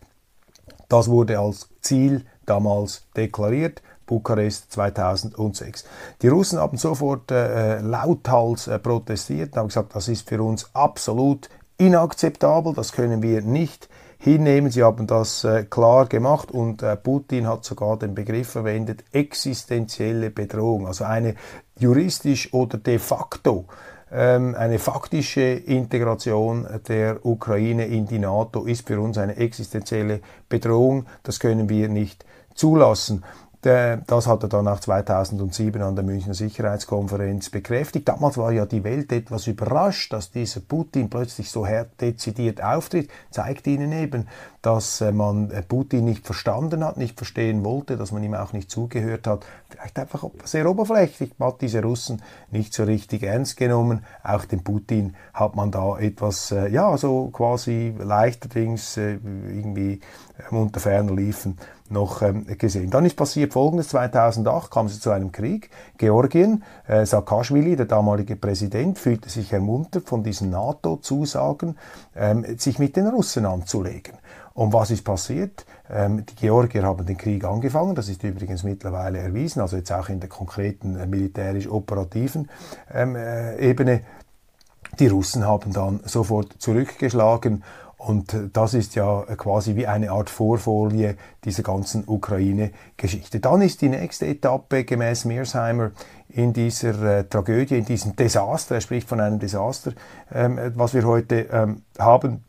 Das 0.90 1.08
wurde 1.08 1.40
als 1.40 1.70
Ziel 1.82 2.26
damals 2.46 3.04
deklariert. 3.16 3.82
Bukarest 4.06 4.72
2006. 4.72 5.84
Die 6.22 6.28
Russen 6.28 6.60
haben 6.60 6.78
sofort 6.78 7.32
äh, 7.32 7.80
lauthals 7.80 8.68
äh, 8.68 8.78
protestiert 8.78 9.54
und 9.54 9.58
haben 9.58 9.68
gesagt, 9.70 9.96
das 9.96 10.08
ist 10.08 10.30
für 10.30 10.42
uns 10.44 10.70
absolut 10.74 11.50
inakzeptabel, 11.78 12.74
das 12.74 12.92
können 12.92 13.24
wir 13.24 13.42
nicht 13.42 13.90
hinnehmen. 14.20 14.70
Sie 14.70 14.84
haben 14.84 15.08
das 15.08 15.44
äh, 15.44 15.64
klar 15.64 16.06
gemacht 16.06 16.52
und 16.52 16.84
äh, 16.84 16.96
Putin 16.96 17.48
hat 17.48 17.66
sogar 17.66 17.98
den 17.98 18.14
Begriff 18.14 18.50
verwendet, 18.50 19.04
existenzielle 19.12 20.30
Bedrohung, 20.30 20.86
also 20.86 21.04
eine 21.04 21.34
juristisch 21.80 22.54
oder 22.54 22.78
de 22.78 23.00
facto 23.00 23.66
eine 24.12 24.80
faktische 24.80 25.42
Integration 25.42 26.68
der 26.88 27.26
Ukraine 27.26 27.86
in 27.86 28.06
die 28.06 28.20
NATO 28.20 28.66
ist 28.66 28.88
für 28.88 29.00
uns 29.02 29.18
eine 29.18 29.36
existenzielle 29.36 30.22
Bedrohung. 30.48 31.06
Das 31.24 31.40
können 31.40 31.70
wir 31.70 31.90
nicht 31.90 32.26
zulassen. 32.54 33.24
Das 33.62 34.28
hat 34.28 34.44
er 34.44 34.50
dann 34.50 34.68
auch 34.68 34.80
2007 34.80 35.82
an 35.82 35.96
der 35.96 36.06
Münchner 36.06 36.36
Sicherheitskonferenz 36.36 37.50
bekräftigt. 37.50 38.08
Damals 38.08 38.38
war 38.38 38.52
ja 38.52 38.68
die 38.68 38.84
Welt 38.84 39.12
etwas 39.12 39.48
überrascht, 39.48 40.14
dass 40.14 40.30
dieser 40.30 40.60
Putin 40.60 41.10
plötzlich 41.10 41.50
so 41.50 41.66
dezidiert 42.00 42.64
auftritt. 42.64 43.10
Zeigt 43.32 43.66
ihnen 43.66 43.92
eben, 43.92 44.28
dass 44.66 45.00
äh, 45.02 45.12
man 45.12 45.52
äh, 45.52 45.62
Putin 45.62 46.06
nicht 46.06 46.26
verstanden 46.26 46.84
hat, 46.84 46.98
nicht 46.98 47.18
verstehen 47.18 47.64
wollte, 47.64 47.98
dass 47.98 48.12
man 48.12 48.24
ihm 48.24 48.34
auch 48.34 48.52
nicht 48.52 48.72
zugehört 48.72 49.28
hat. 49.28 49.46
Vielleicht 49.70 50.00
einfach 50.00 50.26
sehr 50.44 50.68
oberflächlich. 50.68 51.34
Man 51.38 51.50
hat 51.50 51.62
diese 51.62 51.84
Russen 51.84 52.24
nicht 52.50 52.74
so 52.74 52.84
richtig 52.84 53.24
ernst 53.24 53.58
genommen. 53.58 54.04
Auch 54.24 54.46
den 54.46 54.64
Putin 54.64 55.16
hat 55.34 55.56
man 55.56 55.70
da 55.70 56.00
etwas, 56.00 56.52
äh, 56.52 56.70
ja, 56.70 56.98
so 56.98 57.28
quasi 57.28 57.94
leichterdings 58.00 58.98
irgendwie 58.98 60.00
unter 60.50 60.80
ferner 60.80 61.14
liefen 61.14 61.58
noch 61.90 62.22
ähm, 62.22 62.46
gesehen. 62.58 62.90
Dann 62.90 63.06
ist 63.06 63.16
passiert 63.16 63.54
Folgendes. 63.54 63.90
2008 63.90 64.72
kam 64.72 64.88
es 64.88 65.00
zu 65.00 65.12
einem 65.12 65.32
Krieg. 65.32 65.70
Georgien, 65.98 66.64
äh, 66.88 67.06
Saakashvili, 67.06 67.76
der 67.76 67.86
damalige 67.86 68.36
Präsident, 68.36 68.98
fühlte 68.98 69.30
sich 69.30 69.54
ermuntert 69.54 70.08
von 70.08 70.24
diesen 70.24 70.50
NATO-Zusagen, 70.50 71.78
ähm, 72.16 72.58
sich 72.58 72.80
mit 72.80 72.96
den 72.96 73.08
Russen 73.08 73.46
anzulegen. 73.46 74.14
Und 74.56 74.72
was 74.72 74.90
ist 74.90 75.04
passiert? 75.04 75.66
Ähm, 75.90 76.26
die 76.26 76.36
Georgier 76.36 76.84
haben 76.84 77.06
den 77.06 77.18
Krieg 77.18 77.44
angefangen, 77.44 77.94
das 77.94 78.08
ist 78.08 78.24
übrigens 78.24 78.64
mittlerweile 78.64 79.20
erwiesen, 79.20 79.62
also 79.62 79.76
jetzt 79.76 79.92
auch 79.92 80.08
in 80.08 80.22
der 80.22 80.30
konkreten 80.30 80.96
äh, 80.96 81.06
militärisch-operativen 81.06 82.50
ähm, 82.92 83.18
äh, 83.18 83.58
Ebene. 83.58 84.02
Die 84.98 85.08
Russen 85.08 85.46
haben 85.46 85.74
dann 85.74 86.00
sofort 86.06 86.56
zurückgeschlagen 86.58 87.66
und 87.98 88.34
äh, 88.34 88.50
das 88.54 88.74
ist 88.74 88.96
ja 88.96 89.24
quasi 89.36 89.76
wie 89.76 89.88
eine 89.88 90.12
Art 90.12 90.30
Vorfolie 90.30 91.18
dieser 91.44 91.64
ganzen 91.64 92.06
Ukraine-Geschichte. 92.08 93.42
Dann 93.42 93.62
ist 93.62 93.82
die 93.82 93.90
nächste 93.90 94.26
Etappe 94.26 94.86
gemäß 94.86 95.26
Mearsheimer 95.26 95.92
in 96.30 96.54
dieser 96.54 97.02
äh, 97.04 97.24
Tragödie, 97.26 97.78
in 97.78 97.86
diesem 97.86 98.16
Desaster, 98.16 98.76
er 98.76 98.82
spricht 98.82 99.10
von 99.10 99.20
einem 99.20 99.38
Desaster, 99.38 99.92
ähm, 100.34 100.58
was 100.76 100.94
wir 100.94 101.04
heute 101.04 101.48
ähm, 101.52 101.82
haben, 102.00 102.46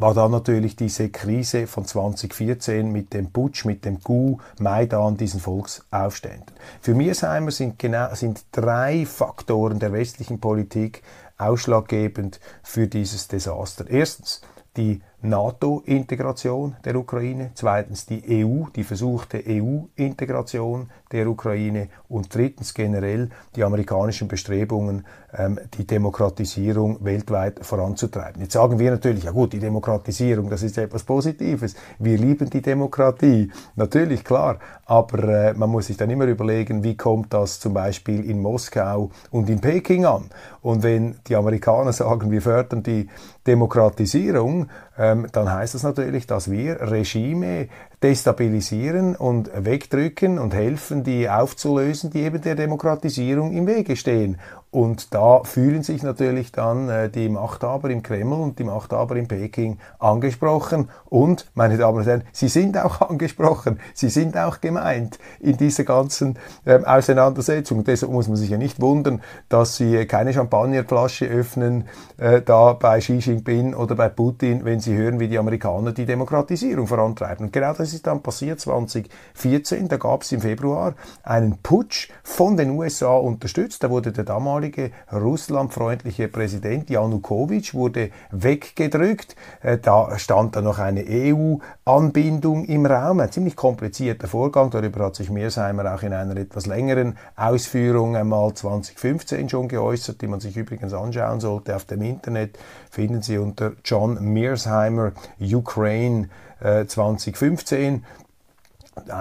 war 0.00 0.14
dann 0.14 0.30
natürlich 0.30 0.76
diese 0.76 1.10
Krise 1.10 1.66
von 1.66 1.84
2014 1.84 2.90
mit 2.90 3.12
dem 3.12 3.30
Putsch, 3.30 3.66
mit 3.66 3.84
dem 3.84 4.02
Coup, 4.02 4.40
Maidan, 4.58 5.16
diesen 5.16 5.40
Volksaufständen. 5.40 6.52
Für 6.80 6.94
Mearsheimer 6.94 7.50
sind, 7.50 7.78
genau, 7.78 8.14
sind 8.14 8.44
drei 8.52 9.04
Faktoren 9.04 9.78
der 9.78 9.92
westlichen 9.92 10.40
Politik 10.40 11.02
ausschlaggebend 11.36 12.40
für 12.62 12.86
dieses 12.86 13.28
Desaster. 13.28 13.88
Erstens 13.88 14.40
die 14.76 15.02
NATO-Integration 15.22 16.76
der 16.84 16.96
Ukraine, 16.96 17.50
zweitens 17.54 18.06
die 18.06 18.44
EU, 18.44 18.64
die 18.74 18.84
versuchte 18.84 19.42
EU-Integration 19.46 20.88
der 21.12 21.28
Ukraine 21.28 21.88
und 22.08 22.34
drittens 22.34 22.72
generell 22.72 23.28
die 23.56 23.64
amerikanischen 23.64 24.28
Bestrebungen, 24.28 25.04
ähm, 25.36 25.58
die 25.74 25.86
Demokratisierung 25.86 27.04
weltweit 27.04 27.64
voranzutreiben. 27.64 28.40
Jetzt 28.42 28.54
sagen 28.54 28.78
wir 28.78 28.90
natürlich, 28.92 29.24
ja 29.24 29.32
gut, 29.32 29.52
die 29.52 29.58
Demokratisierung, 29.58 30.48
das 30.48 30.62
ist 30.62 30.78
etwas 30.78 31.02
Positives. 31.02 31.74
Wir 31.98 32.16
lieben 32.16 32.48
die 32.48 32.62
Demokratie, 32.62 33.50
natürlich 33.76 34.24
klar, 34.24 34.58
aber 34.86 35.50
äh, 35.50 35.54
man 35.54 35.70
muss 35.70 35.86
sich 35.86 35.96
dann 35.96 36.10
immer 36.10 36.26
überlegen, 36.26 36.82
wie 36.82 36.96
kommt 36.96 37.32
das 37.34 37.60
zum 37.60 37.74
Beispiel 37.74 38.24
in 38.24 38.40
Moskau 38.40 39.10
und 39.30 39.50
in 39.50 39.60
Peking 39.60 40.04
an? 40.04 40.30
Und 40.62 40.82
wenn 40.82 41.16
die 41.26 41.36
Amerikaner 41.36 41.92
sagen, 41.92 42.30
wir 42.30 42.42
fördern 42.42 42.82
die 42.82 43.08
Demokratisierung, 43.46 44.68
ähm, 44.98 45.26
dann 45.32 45.50
heißt 45.50 45.74
das 45.74 45.82
natürlich, 45.82 46.26
dass 46.26 46.50
wir 46.50 46.80
Regime 46.80 47.68
destabilisieren 48.02 49.16
und 49.16 49.50
wegdrücken 49.54 50.38
und 50.38 50.54
helfen, 50.54 51.04
die 51.04 51.28
aufzulösen, 51.28 52.10
die 52.10 52.20
eben 52.20 52.40
der 52.40 52.54
Demokratisierung 52.54 53.52
im 53.52 53.66
Wege 53.66 53.96
stehen. 53.96 54.38
Und 54.70 55.14
da 55.14 55.42
fühlen 55.42 55.82
sich 55.82 56.04
natürlich 56.04 56.52
dann 56.52 56.88
äh, 56.88 57.10
die 57.10 57.28
Machthaber 57.28 57.90
im 57.90 58.04
Kreml 58.04 58.40
und 58.40 58.60
die 58.60 58.64
Machthaber 58.64 59.16
in 59.16 59.26
Peking 59.26 59.78
angesprochen. 59.98 60.90
Und, 61.06 61.50
meine 61.54 61.76
Damen 61.76 61.98
und 61.98 62.06
Herren, 62.06 62.22
sie 62.30 62.46
sind 62.46 62.78
auch 62.78 63.00
angesprochen, 63.10 63.80
sie 63.94 64.10
sind 64.10 64.36
auch 64.36 64.60
gemeint 64.60 65.18
in 65.40 65.56
dieser 65.56 65.82
ganzen 65.82 66.38
äh, 66.64 66.78
Auseinandersetzung. 66.84 67.82
Deshalb 67.82 68.12
muss 68.12 68.28
man 68.28 68.36
sich 68.36 68.50
ja 68.50 68.58
nicht 68.58 68.80
wundern, 68.80 69.22
dass 69.48 69.76
sie 69.76 70.06
keine 70.06 70.32
Champagnerflasche 70.32 71.26
öffnen, 71.26 71.88
äh, 72.18 72.40
da 72.40 72.74
bei 72.74 73.00
Xi 73.00 73.14
Jinping 73.14 73.74
oder 73.74 73.96
bei 73.96 74.08
Putin, 74.08 74.64
wenn 74.64 74.78
sie 74.78 74.96
hören, 74.96 75.18
wie 75.18 75.26
die 75.26 75.38
Amerikaner 75.38 75.90
die 75.90 76.06
Demokratisierung 76.06 76.86
vorantreiben. 76.86 77.46
Und 77.46 77.52
genau 77.52 77.72
das 77.72 77.92
ist 77.92 78.06
dann 78.06 78.22
passiert 78.22 78.60
2014. 78.60 79.88
Da 79.88 79.96
gab 79.96 80.22
es 80.22 80.30
im 80.30 80.42
Februar 80.42 80.94
einen 81.24 81.58
Putsch 81.60 82.10
von 82.22 82.56
den 82.56 82.70
USA 82.70 83.16
unterstützt. 83.16 83.82
Da 83.82 83.90
wurde 83.90 84.12
der 84.12 84.22
damalige 84.22 84.59
damalige 84.60 84.90
russlandfreundliche 85.10 86.28
Präsident 86.28 86.90
Janukowitsch 86.90 87.72
wurde 87.72 88.10
weggedrückt. 88.30 89.34
Äh, 89.62 89.78
da 89.78 90.18
stand 90.18 90.56
dann 90.56 90.64
noch 90.64 90.78
eine 90.78 91.04
EU-Anbindung 91.08 92.66
im 92.66 92.84
Raum. 92.84 93.20
Ein 93.20 93.32
ziemlich 93.32 93.56
komplizierter 93.56 94.28
Vorgang. 94.28 94.70
Darüber 94.70 95.06
hat 95.06 95.16
sich 95.16 95.30
Mearsheimer 95.30 95.94
auch 95.94 96.02
in 96.02 96.12
einer 96.12 96.36
etwas 96.36 96.66
längeren 96.66 97.16
Ausführung 97.36 98.16
einmal 98.16 98.52
2015 98.52 99.48
schon 99.48 99.68
geäußert, 99.68 100.20
die 100.20 100.26
man 100.26 100.40
sich 100.40 100.56
übrigens 100.56 100.92
anschauen 100.92 101.40
sollte 101.40 101.74
auf 101.74 101.86
dem 101.86 102.02
Internet. 102.02 102.58
Finden 102.90 103.22
Sie 103.22 103.38
unter 103.38 103.72
John 103.84 104.22
Mearsheimer 104.32 105.12
Ukraine 105.40 106.28
2015 106.60 108.04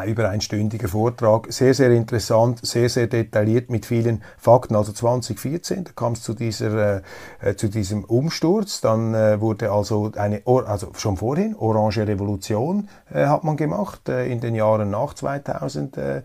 über 0.06 0.30
einstündiger 0.30 0.88
Vortrag, 0.88 1.52
sehr, 1.52 1.74
sehr 1.74 1.92
interessant, 1.92 2.60
sehr, 2.66 2.90
sehr 2.90 3.08
detailliert 3.08 3.70
mit 3.70 3.86
vielen 3.86 4.24
Fakten. 4.38 4.76
Also 4.76 4.92
2014, 4.92 5.86
da 5.86 5.92
kam 5.96 6.14
es 6.14 6.24
zu, 6.24 6.34
dieser, 6.34 6.98
äh, 6.98 7.02
äh, 7.42 7.56
zu 7.56 7.70
diesem 7.70 8.04
Umsturz, 8.04 8.82
dann 8.82 9.14
äh, 9.14 9.40
wurde 9.40 9.72
also 9.72 10.12
eine, 10.16 10.42
also 10.46 10.92
schon 10.98 11.18
vorhin, 11.18 11.56
Orange 11.56 12.08
Revolution 12.08 12.90
äh, 13.14 13.26
hat 13.26 13.44
man 13.44 13.58
gemacht, 13.58 14.10
äh, 14.10 14.28
in 14.28 14.42
den 14.42 14.56
Jahren 14.56 14.90
nach 14.90 15.14
2000. 15.14 15.98
Äh, 15.98 16.22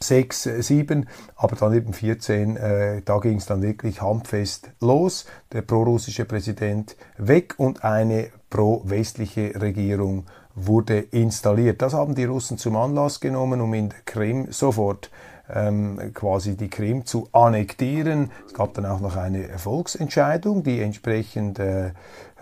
6, 0.00 0.44
7, 0.60 1.08
aber 1.36 1.56
dann 1.56 1.74
eben 1.74 1.92
14, 1.92 2.56
äh, 2.56 3.02
da 3.02 3.18
ging 3.18 3.36
es 3.36 3.46
dann 3.46 3.62
wirklich 3.62 4.00
handfest 4.00 4.70
los. 4.80 5.26
Der 5.52 5.62
prorussische 5.62 6.24
Präsident 6.24 6.96
weg 7.18 7.54
und 7.58 7.84
eine 7.84 8.30
pro-westliche 8.50 9.60
Regierung 9.60 10.26
wurde 10.54 10.98
installiert. 10.98 11.82
Das 11.82 11.94
haben 11.94 12.14
die 12.14 12.24
Russen 12.24 12.58
zum 12.58 12.76
Anlass 12.76 13.20
genommen, 13.20 13.60
um 13.60 13.72
in 13.74 13.88
der 13.88 13.98
Krim 14.04 14.50
sofort 14.50 15.10
ähm, 15.52 15.98
quasi 16.14 16.56
die 16.56 16.68
Krim 16.68 17.04
zu 17.04 17.28
annektieren. 17.32 18.30
Es 18.46 18.54
gab 18.54 18.74
dann 18.74 18.86
auch 18.86 19.00
noch 19.00 19.16
eine 19.16 19.58
Volksentscheidung, 19.58 20.62
die 20.62 20.80
entsprechend 20.80 21.58
äh, 21.58 21.92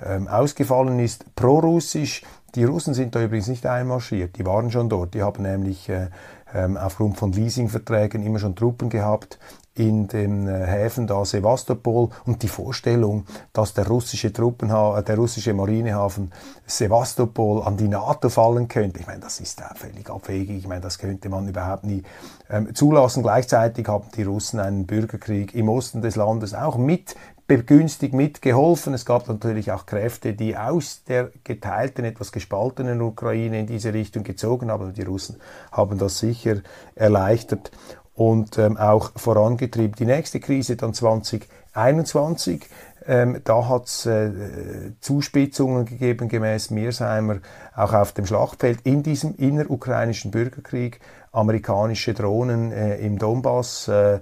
ähm, 0.04 0.28
ausgefallen 0.28 0.98
ist, 0.98 1.34
prorussisch. 1.34 2.22
Die 2.54 2.64
Russen 2.64 2.94
sind 2.94 3.14
da 3.14 3.22
übrigens 3.22 3.48
nicht 3.48 3.66
einmarschiert, 3.66 4.36
die 4.36 4.44
waren 4.44 4.70
schon 4.70 4.88
dort. 4.88 5.14
Die 5.14 5.22
haben 5.22 5.42
nämlich 5.42 5.88
äh, 5.88 6.08
ähm, 6.54 6.76
aufgrund 6.76 7.16
von 7.16 7.32
Leasingverträgen 7.32 8.24
immer 8.24 8.38
schon 8.38 8.56
Truppen 8.56 8.90
gehabt 8.90 9.38
in 9.74 10.08
den 10.08 10.48
äh, 10.48 10.66
Häfen 10.66 11.06
da 11.06 11.24
Sevastopol 11.24 12.08
und 12.26 12.42
die 12.42 12.48
Vorstellung, 12.48 13.24
dass 13.52 13.72
der 13.72 13.86
russische 13.86 14.32
Truppenha 14.32 14.98
äh, 14.98 15.04
der 15.04 15.16
russische 15.16 15.54
Marinehafen 15.54 16.32
Sevastopol 16.66 17.62
an 17.62 17.76
die 17.76 17.88
NATO 17.88 18.28
fallen 18.28 18.66
könnte. 18.66 19.00
Ich 19.00 19.06
meine, 19.06 19.20
das 19.20 19.38
ist 19.40 19.62
völlig 19.76 20.10
abwegig. 20.10 20.58
Ich 20.58 20.68
meine, 20.68 20.80
das 20.80 20.98
könnte 20.98 21.28
man 21.28 21.48
überhaupt 21.48 21.84
nie 21.84 22.02
ähm, 22.50 22.74
zulassen. 22.74 23.22
Gleichzeitig 23.22 23.86
haben 23.86 24.08
die 24.16 24.24
Russen 24.24 24.58
einen 24.58 24.86
Bürgerkrieg 24.86 25.54
im 25.54 25.68
Osten 25.68 26.02
des 26.02 26.16
Landes 26.16 26.52
auch 26.52 26.76
mit 26.76 27.14
begünstigt 27.50 28.14
mitgeholfen. 28.14 28.94
Es 28.94 29.04
gab 29.04 29.26
natürlich 29.26 29.72
auch 29.72 29.84
Kräfte, 29.84 30.34
die 30.34 30.56
aus 30.56 31.02
der 31.02 31.32
geteilten, 31.42 32.04
etwas 32.04 32.30
gespaltenen 32.30 33.02
Ukraine 33.02 33.58
in 33.58 33.66
diese 33.66 33.92
Richtung 33.92 34.22
gezogen 34.22 34.70
haben. 34.70 34.92
Die 34.92 35.02
Russen 35.02 35.40
haben 35.72 35.98
das 35.98 36.20
sicher 36.20 36.58
erleichtert 36.94 37.72
und 38.14 38.56
ähm, 38.56 38.76
auch 38.76 39.10
vorangetrieben. 39.16 39.96
Die 39.98 40.06
nächste 40.06 40.38
Krise 40.38 40.76
dann 40.76 40.94
2021, 40.94 42.68
ähm, 43.04 43.40
da 43.42 43.68
hat 43.68 43.86
es 43.86 44.06
äh, 44.06 44.92
Zuspitzungen 45.00 45.86
gegeben, 45.86 46.28
gemäß 46.28 46.70
Mearsheimer, 46.70 47.38
auch 47.74 47.94
auf 47.94 48.12
dem 48.12 48.26
Schlachtfeld 48.26 48.82
in 48.84 49.02
diesem 49.02 49.34
innerukrainischen 49.34 50.30
Bürgerkrieg. 50.30 51.00
Amerikanische 51.32 52.14
Drohnen 52.14 52.70
äh, 52.70 52.98
im 52.98 53.18
Donbass, 53.18 53.88
äh, 53.88 54.20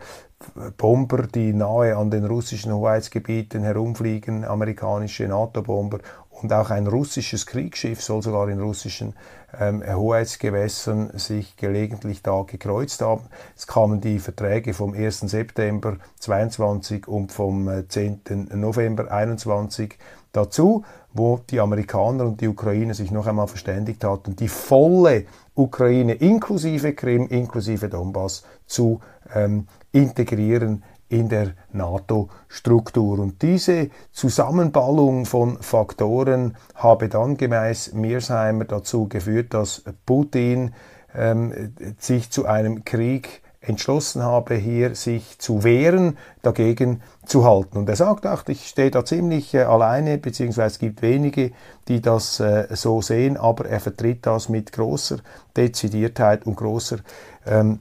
Bomber, 0.76 1.26
die 1.26 1.52
nahe 1.52 1.96
an 1.96 2.10
den 2.10 2.24
russischen 2.24 2.72
Hoheitsgebieten 2.72 3.62
herumfliegen, 3.62 4.44
amerikanische 4.44 5.26
NATO-Bomber 5.26 5.98
und 6.42 6.52
auch 6.52 6.70
ein 6.70 6.86
russisches 6.86 7.46
Kriegsschiff 7.46 8.02
soll 8.02 8.22
sogar 8.22 8.48
in 8.48 8.60
russischen 8.60 9.14
ähm, 9.58 9.82
Hoheitsgewässern 9.84 11.10
sich 11.18 11.56
gelegentlich 11.56 12.22
da 12.22 12.42
gekreuzt 12.42 13.02
haben. 13.02 13.22
Es 13.56 13.66
kamen 13.66 14.00
die 14.00 14.18
Verträge 14.18 14.74
vom 14.74 14.94
1. 14.94 15.20
September 15.20 15.96
22 16.20 17.08
und 17.08 17.32
vom 17.32 17.70
10. 17.88 18.20
Äh, 18.28 18.56
November 18.56 19.10
21 19.10 19.98
dazu, 20.32 20.84
wo 21.12 21.40
die 21.50 21.60
Amerikaner 21.60 22.24
und 22.26 22.40
die 22.40 22.48
Ukrainer 22.48 22.94
sich 22.94 23.10
noch 23.10 23.26
einmal 23.26 23.48
verständigt 23.48 24.04
hatten, 24.04 24.36
die 24.36 24.48
volle 24.48 25.24
Ukraine 25.54 26.14
inklusive 26.14 26.92
Krim, 26.94 27.26
inklusive 27.28 27.88
Donbass 27.88 28.44
zu 28.66 29.00
ähm, 29.34 29.66
integrieren 29.92 30.84
in 31.08 31.28
der 31.28 31.52
NATO-Struktur. 31.72 33.18
Und 33.18 33.42
diese 33.42 33.90
Zusammenballung 34.12 35.24
von 35.26 35.60
Faktoren 35.62 36.56
habe 36.74 37.08
dann 37.08 37.36
gemäß 37.36 37.94
Mearsheimer 37.94 38.64
dazu 38.64 39.08
geführt, 39.08 39.54
dass 39.54 39.84
Putin 40.06 40.74
ähm, 41.14 41.74
sich 41.98 42.30
zu 42.30 42.46
einem 42.46 42.84
Krieg 42.84 43.42
entschlossen 43.60 44.22
habe, 44.22 44.54
hier 44.54 44.94
sich 44.94 45.38
zu 45.38 45.64
wehren, 45.64 46.16
dagegen 46.42 47.02
zu 47.26 47.44
halten. 47.44 47.78
Und 47.78 47.88
er 47.88 47.96
sagt 47.96 48.26
auch, 48.26 48.46
ich 48.46 48.68
stehe 48.68 48.90
da 48.90 49.04
ziemlich 49.04 49.52
äh, 49.54 49.62
alleine, 49.62 50.18
beziehungsweise 50.18 50.74
es 50.74 50.78
gibt 50.78 51.02
wenige, 51.02 51.50
die 51.88 52.00
das 52.00 52.40
äh, 52.40 52.68
so 52.70 53.02
sehen, 53.02 53.36
aber 53.36 53.66
er 53.66 53.80
vertritt 53.80 54.26
das 54.26 54.48
mit 54.48 54.72
großer 54.72 55.18
Dezidiertheit 55.56 56.46
und 56.46 56.56
großer 56.56 56.98
ähm, 57.46 57.80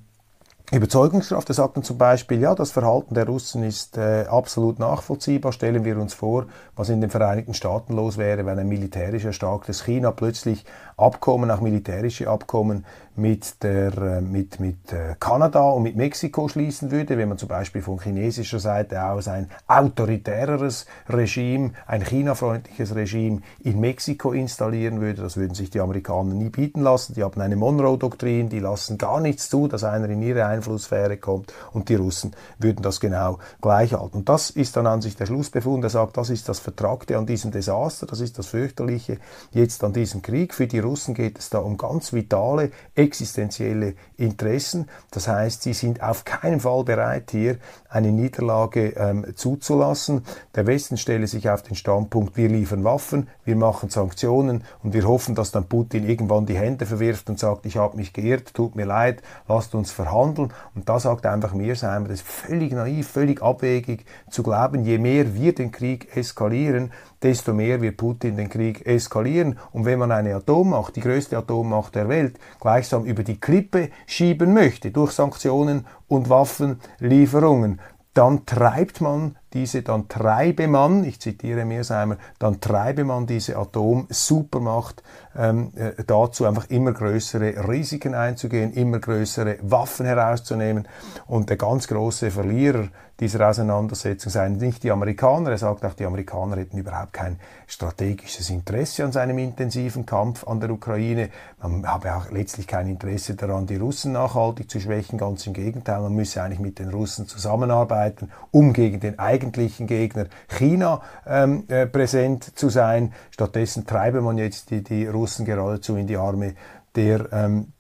Überzeugungskraft. 0.70 1.48
Er 1.48 1.56
sagt 1.56 1.78
dann 1.78 1.84
zum 1.84 1.98
Beispiel, 1.98 2.42
ja, 2.42 2.54
das 2.54 2.72
Verhalten 2.72 3.14
der 3.16 3.26
Russen 3.26 3.64
ist 3.64 3.98
äh, 3.98 4.26
absolut 4.30 4.80
nachvollziehbar. 4.80 5.54
Stellen 5.54 5.86
wir 5.86 5.98
uns 5.98 6.14
vor, 6.14 6.48
was 6.76 6.90
in 6.90 7.00
den 7.00 7.10
Vereinigten 7.10 7.54
Staaten 7.54 7.94
los 7.96 8.18
wäre, 8.18 8.46
wenn 8.46 8.60
ein 8.60 8.68
militärisch 8.68 9.24
erstarktes 9.24 9.86
China 9.86 10.12
plötzlich 10.12 10.66
Abkommen, 10.98 11.52
auch 11.52 11.62
militärische 11.62 12.30
Abkommen 12.30 12.86
mit, 13.18 13.64
der, 13.64 13.98
äh, 13.98 14.22
mit, 14.22 14.60
mit 14.60 14.94
äh, 14.94 15.16
Kanada 15.20 15.62
und 15.72 15.84
mit 15.84 15.96
Mexiko 15.96 16.48
schließen 16.48 16.92
würde, 16.92 17.18
wenn 17.18 17.30
man 17.30 17.38
zum 17.38 17.50
Beispiel 17.50 17.82
von 17.82 18.00
chinesischer 18.00 18.60
Seite 18.60 19.04
aus 19.04 19.28
ein 19.28 19.50
autoritäreres 19.66 20.86
Regime, 21.10 21.72
ein 21.88 22.04
China-freundliches 22.04 22.94
Regime 22.96 23.42
in 23.64 23.80
Mexiko 23.80 24.32
installieren 24.34 25.02
würde. 25.02 25.24
Das 25.24 25.36
würden 25.36 25.56
sich 25.56 25.72
die 25.72 25.80
Amerikaner 25.80 26.36
nie 26.36 26.50
bieten 26.50 26.82
lassen. 26.82 27.16
Die 27.16 27.24
haben 27.24 27.42
eine 27.42 27.56
Monroe-Doktrin, 27.56 28.50
die 28.50 28.60
lassen 28.60 29.00
gar 29.00 29.20
nichts 29.20 29.50
zu, 29.50 29.68
dass 29.68 29.84
einer 29.84 30.10
in 30.10 30.22
ihre 30.22 30.46
Einflusssphäre 30.46 31.18
kommt 31.18 31.54
und 31.74 31.90
die 31.90 31.96
Russen 31.96 32.36
würden 32.60 32.84
das 32.84 33.00
genau 33.00 33.40
gleich 33.62 33.94
halten. 33.94 34.18
Und 34.18 34.30
das 34.30 34.52
ist 34.52 34.78
dann 34.78 34.86
an 34.86 35.02
sich 35.02 35.16
der 35.16 35.26
Schlussbefund. 35.26 35.84
Er 35.84 35.90
sagt, 35.90 36.18
das 36.18 36.30
ist 36.30 36.48
das 36.48 36.60
Vertragte 36.60 37.18
an 37.18 37.26
diesem 37.26 37.52
Desaster, 37.52 38.06
das 38.06 38.20
ist 38.20 38.38
das 38.38 38.48
Fürchterliche 38.48 39.18
jetzt 39.52 39.84
an 39.84 39.94
diesem 39.94 40.22
Krieg. 40.22 40.54
Für 40.54 40.68
die 40.68 40.80
Russen 40.80 41.16
geht 41.16 41.40
es 41.40 41.50
da 41.50 41.60
um 41.60 41.78
ganz 41.78 42.14
vitale, 42.14 42.72
existenzielle 43.08 43.96
Interessen. 44.18 44.88
Das 45.12 45.28
heißt, 45.28 45.64
sie 45.64 45.74
sind 45.74 46.04
auf 46.04 46.26
keinen 46.26 46.60
Fall 46.60 46.84
bereit, 46.84 47.32
hier 47.32 47.58
eine 47.90 48.12
Niederlage 48.12 48.90
ähm, 48.98 49.26
zuzulassen. 49.36 50.24
Der 50.56 50.68
Westen 50.68 50.98
stelle 50.98 51.26
sich 51.28 51.50
auf 51.50 51.64
den 51.64 51.76
Standpunkt, 51.76 52.36
wir 52.38 52.50
liefern 52.50 52.84
Waffen, 52.84 53.30
wir 53.46 53.56
machen 53.56 53.90
Sanktionen 53.90 54.64
und 54.84 54.94
wir 54.94 55.08
hoffen, 55.08 55.36
dass 55.36 55.52
dann 55.52 55.68
Putin 55.68 56.08
irgendwann 56.08 56.46
die 56.46 56.58
Hände 56.58 56.86
verwirft 56.86 57.30
und 57.30 57.40
sagt, 57.40 57.66
ich 57.66 57.78
habe 57.78 57.96
mich 57.96 58.14
geirrt, 58.14 58.54
tut 58.54 58.76
mir 58.76 58.86
leid, 58.86 59.22
lasst 59.48 59.74
uns 59.74 59.92
verhandeln. 59.92 60.54
Und 60.76 60.90
da 60.90 61.00
sagt 61.00 61.26
einfach 61.26 61.54
Mearsheimer, 61.54 62.10
das 62.10 62.20
ist 62.20 62.28
völlig 62.28 62.74
naiv, 62.74 63.08
völlig 63.08 63.42
abwegig 63.42 64.06
zu 64.30 64.44
glauben, 64.44 64.84
je 64.84 64.98
mehr 64.98 65.34
wir 65.34 65.56
den 65.56 65.72
Krieg 65.72 66.16
eskalieren, 66.16 66.92
desto 67.24 67.54
mehr 67.54 67.82
wird 67.82 67.98
Putin 67.98 68.38
den 68.38 68.50
Krieg 68.50 68.86
eskalieren. 68.86 69.60
Und 69.72 69.86
wenn 69.86 70.00
man 70.00 70.12
eine 70.12 70.36
Atommacht, 70.36 70.96
die 70.96 71.02
größte 71.02 71.38
Atommacht 71.38 71.96
der 71.96 72.10
Welt, 72.10 72.40
gleichsam 72.60 73.06
über 73.06 73.24
die 73.24 73.40
Klippe 73.40 73.90
schieben 74.06 74.54
möchte 74.54 74.92
durch 74.92 75.12
Sanktionen 75.12 75.86
und 76.08 76.30
Waffenlieferungen, 76.30 77.80
dann 78.14 78.46
treibt 78.46 79.00
man 79.02 79.38
diese, 79.54 79.82
dann 79.82 80.08
treibe 80.08 80.68
man, 80.68 81.04
ich 81.04 81.20
zitiere 81.20 81.66
Mearsheimer, 81.66 82.18
dann 82.40 82.60
treibe 82.60 83.04
man 83.04 83.26
diese 83.26 83.58
Atom-Supermacht 83.58 85.04
ähm, 85.38 85.72
äh, 85.76 86.04
dazu, 86.06 86.46
einfach 86.46 86.70
immer 86.70 86.92
größere 86.92 87.68
Risiken 87.68 88.14
einzugehen, 88.14 88.74
immer 88.74 89.00
größere 89.00 89.58
Waffen 89.62 90.06
herauszunehmen. 90.06 90.88
Und 91.28 91.50
der 91.50 91.58
ganz 91.58 91.88
große 91.88 92.32
Verlierer 92.32 92.90
dieser 93.20 93.50
Auseinandersetzung 93.50 94.32
seien 94.32 94.58
nicht 94.58 94.84
die 94.84 94.92
Amerikaner. 94.92 95.50
Er 95.50 95.58
sagt 95.58 95.84
auch, 95.84 95.94
die 95.94 96.06
Amerikaner 96.06 96.58
hätten 96.58 96.78
überhaupt 96.78 97.14
kein 97.14 97.40
strategisches 97.66 98.52
Interesse 98.52 99.04
an 99.04 99.12
seinem 99.12 99.40
intensiven 99.40 100.06
Kampf 100.06 100.48
an 100.48 100.60
der 100.60 100.70
Ukraine. 100.70 101.30
Man 101.60 101.88
habe 101.88 102.16
auch 102.16 102.30
letztlich 102.30 102.68
kein 102.68 102.88
Interesse 102.88 103.34
daran, 103.34 103.66
die 103.66 103.78
Russen 103.78 104.12
nachhaltig 104.12 104.70
zu 104.70 104.80
schwächen. 104.80 105.18
Ganz 105.18 105.48
im 105.48 105.54
Gegenteil, 105.54 106.02
man 106.02 106.14
müsse 106.14 106.44
eigentlich 106.44 106.60
mit 106.60 106.78
den 106.78 106.90
Russen 106.90 107.28
zusammenarbeiten, 107.28 108.30
um 108.52 108.72
gegen 108.74 109.00
den 109.00 109.18
eigentlichen 109.38 109.88
Gegner 109.88 110.26
China 110.48 111.02
ähm, 111.26 111.66
äh, 111.68 111.86
präsent 111.86 112.58
zu 112.58 112.70
sein. 112.70 113.14
Stattdessen 113.30 113.86
treibe 113.86 114.22
man 114.22 114.38
jetzt 114.38 114.72
die, 114.72 114.84
die 114.84 115.08
Russen 115.08 115.46
geradezu 115.46 115.96
in 115.96 116.08
die 116.08 116.18
Arme 116.18 116.56
der 116.96 117.32
ähm, 117.32 117.74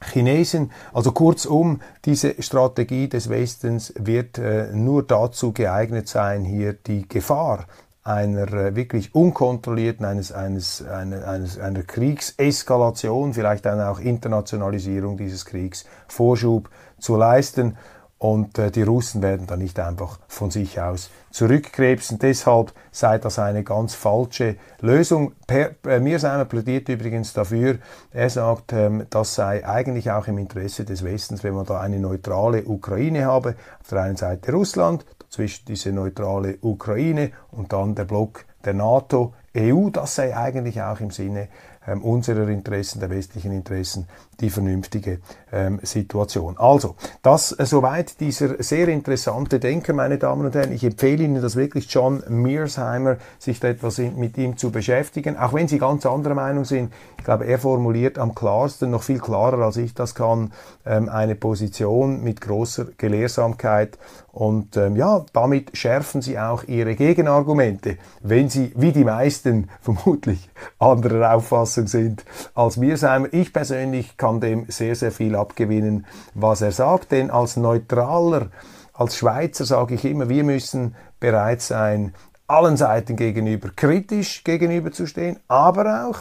Chinesen. 0.00 0.72
Also 0.92 1.12
kurzum, 1.12 1.80
diese 2.04 2.40
Strategie 2.42 3.08
des 3.08 3.28
Westens 3.28 3.92
wird 3.98 4.38
äh, 4.38 4.68
nur 4.72 5.02
dazu 5.02 5.52
geeignet 5.52 6.08
sein, 6.08 6.44
hier 6.44 6.72
die 6.72 7.08
Gefahr 7.08 7.66
einer 8.02 8.52
äh, 8.52 8.76
wirklich 8.76 9.14
unkontrollierten, 9.14 10.06
eines, 10.06 10.30
eines, 10.32 10.86
eine, 10.86 11.26
eines, 11.26 11.58
einer 11.58 11.82
Kriegseskalation, 11.82 13.34
vielleicht 13.34 13.66
dann 13.66 13.80
auch 13.80 13.98
Internationalisierung 13.98 15.16
dieses 15.16 15.44
Kriegs 15.44 15.84
Vorschub 16.06 16.70
zu 17.00 17.16
leisten. 17.16 17.76
Und 18.18 18.58
äh, 18.58 18.70
die 18.70 18.82
Russen 18.82 19.20
werden 19.20 19.46
dann 19.46 19.58
nicht 19.58 19.78
einfach 19.78 20.18
von 20.26 20.50
sich 20.50 20.80
aus 20.80 21.10
zurückkrebsen. 21.32 22.18
Deshalb 22.18 22.72
sei 22.90 23.18
das 23.18 23.38
eine 23.38 23.62
ganz 23.62 23.94
falsche 23.94 24.56
Lösung. 24.80 25.32
Per, 25.46 25.72
äh, 25.86 26.00
Mearsheimer 26.00 26.46
plädiert 26.46 26.88
übrigens 26.88 27.34
dafür. 27.34 27.76
Er 28.12 28.30
sagt, 28.30 28.72
ähm, 28.72 29.06
das 29.10 29.34
sei 29.34 29.66
eigentlich 29.68 30.10
auch 30.10 30.28
im 30.28 30.38
Interesse 30.38 30.86
des 30.86 31.04
Westens, 31.04 31.44
wenn 31.44 31.54
man 31.54 31.66
da 31.66 31.78
eine 31.78 31.98
neutrale 31.98 32.64
Ukraine 32.64 33.26
habe. 33.26 33.54
Auf 33.82 33.88
der 33.90 34.02
einen 34.02 34.16
Seite 34.16 34.52
Russland, 34.52 35.04
dazwischen 35.18 35.66
diese 35.66 35.92
neutrale 35.92 36.56
Ukraine 36.62 37.32
und 37.50 37.74
dann 37.74 37.94
der 37.94 38.06
Block 38.06 38.46
der 38.64 38.72
NATO, 38.72 39.34
EU. 39.54 39.90
Das 39.90 40.14
sei 40.14 40.34
eigentlich 40.34 40.80
auch 40.80 41.00
im 41.00 41.10
Sinne 41.10 41.48
ähm, 41.86 42.02
unserer 42.02 42.48
Interessen, 42.48 43.00
der 43.00 43.10
westlichen 43.10 43.52
Interessen, 43.52 44.08
die 44.40 44.50
vernünftige 44.50 45.20
ähm, 45.52 45.80
Situation. 45.82 46.56
Also, 46.58 46.96
das 47.22 47.52
äh, 47.52 47.66
soweit 47.66 48.20
dieser 48.20 48.62
sehr 48.62 48.88
interessante 48.88 49.58
Denker, 49.58 49.92
meine 49.92 50.18
Damen 50.18 50.46
und 50.46 50.54
Herren. 50.54 50.72
Ich 50.72 50.84
empfehle 50.84 51.24
Ihnen 51.24 51.40
das 51.40 51.56
wirklich, 51.56 51.86
John 51.90 52.22
Mearsheimer, 52.28 53.16
sich 53.38 53.60
da 53.60 53.68
etwas 53.68 53.98
in, 53.98 54.18
mit 54.18 54.36
ihm 54.38 54.56
zu 54.56 54.70
beschäftigen, 54.70 55.36
auch 55.36 55.52
wenn 55.52 55.68
Sie 55.68 55.78
ganz 55.78 56.04
anderer 56.06 56.34
Meinung 56.34 56.64
sind. 56.64 56.92
Ich 57.18 57.24
glaube, 57.24 57.46
er 57.46 57.58
formuliert 57.58 58.18
am 58.18 58.34
klarsten, 58.34 58.90
noch 58.90 59.02
viel 59.02 59.18
klarer 59.18 59.58
als 59.64 59.76
ich 59.76 59.94
das 59.94 60.14
kann, 60.14 60.52
ähm, 60.84 61.08
eine 61.08 61.34
Position 61.34 62.22
mit 62.22 62.40
großer 62.40 62.86
Gelehrsamkeit 62.98 63.98
und 64.36 64.76
ähm, 64.76 64.96
ja, 64.96 65.24
damit 65.32 65.78
schärfen 65.78 66.20
Sie 66.20 66.38
auch 66.38 66.64
Ihre 66.64 66.94
Gegenargumente, 66.94 67.96
wenn 68.20 68.50
Sie, 68.50 68.70
wie 68.76 68.92
die 68.92 69.04
meisten 69.04 69.70
vermutlich, 69.80 70.50
anderer 70.78 71.34
Auffassung 71.34 71.86
sind 71.86 72.22
als 72.54 72.76
Mearsheimer. 72.76 73.32
Ich 73.32 73.54
persönlich 73.54 74.18
kann 74.18 74.25
kann 74.26 74.40
dem 74.40 74.66
sehr, 74.68 74.96
sehr 74.96 75.12
viel 75.12 75.36
abgewinnen, 75.36 76.04
was 76.34 76.60
er 76.60 76.72
sagt. 76.72 77.12
Denn 77.12 77.30
als 77.30 77.56
Neutraler, 77.56 78.48
als 78.92 79.16
Schweizer 79.16 79.64
sage 79.64 79.94
ich 79.94 80.04
immer, 80.04 80.28
wir 80.28 80.42
müssen 80.42 80.96
bereit 81.20 81.62
sein, 81.62 82.12
allen 82.48 82.76
Seiten 82.76 83.14
gegenüber 83.14 83.70
kritisch 83.74 84.42
gegenüberzustehen, 84.42 85.38
aber 85.46 86.08
auch 86.08 86.18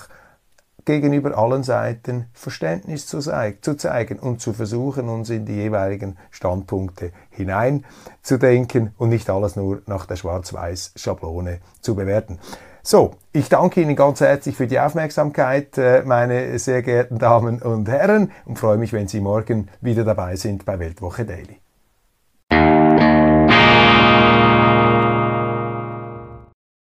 gegenüber 0.85 1.35
allen 1.35 1.63
Seiten 1.63 2.27
Verständnis 2.33 3.07
zu, 3.07 3.19
zu, 3.21 3.75
zeigen 3.75 4.19
und 4.19 4.39
zu 4.39 4.53
versuchen, 4.53 5.09
uns 5.09 5.31
in 5.31 5.47
die 5.47 5.55
jeweiligen 5.55 6.17
Standpunkte 6.29 7.11
hineinzudenken 7.31 8.93
und 8.99 9.09
nicht 9.09 9.31
alles 9.31 9.55
nur 9.55 9.81
nach 9.87 10.05
der 10.05 10.15
Schwarz-Weiß-Schablone 10.15 11.59
zu 11.81 11.95
bewerten. 11.95 12.39
So, 12.87 13.15
ich 13.33 13.49
danke 13.49 13.81
Ihnen 13.81 13.95
ganz 13.95 14.21
herzlich 14.21 14.55
für 14.55 14.67
die 14.67 14.79
Aufmerksamkeit, 14.79 15.75
äh, 15.75 16.03
meine 16.05 16.59
sehr 16.59 16.83
geehrten 16.83 17.17
Damen 17.17 17.59
und 17.59 17.89
Herren, 17.89 18.31
und 18.45 18.59
freue 18.59 18.77
mich, 18.77 18.93
wenn 18.93 19.07
Sie 19.07 19.21
morgen 19.21 19.69
wieder 19.81 20.03
dabei 20.03 20.35
sind 20.35 20.65
bei 20.65 20.77
Weltwoche 20.77 21.25
Daily. 21.25 21.57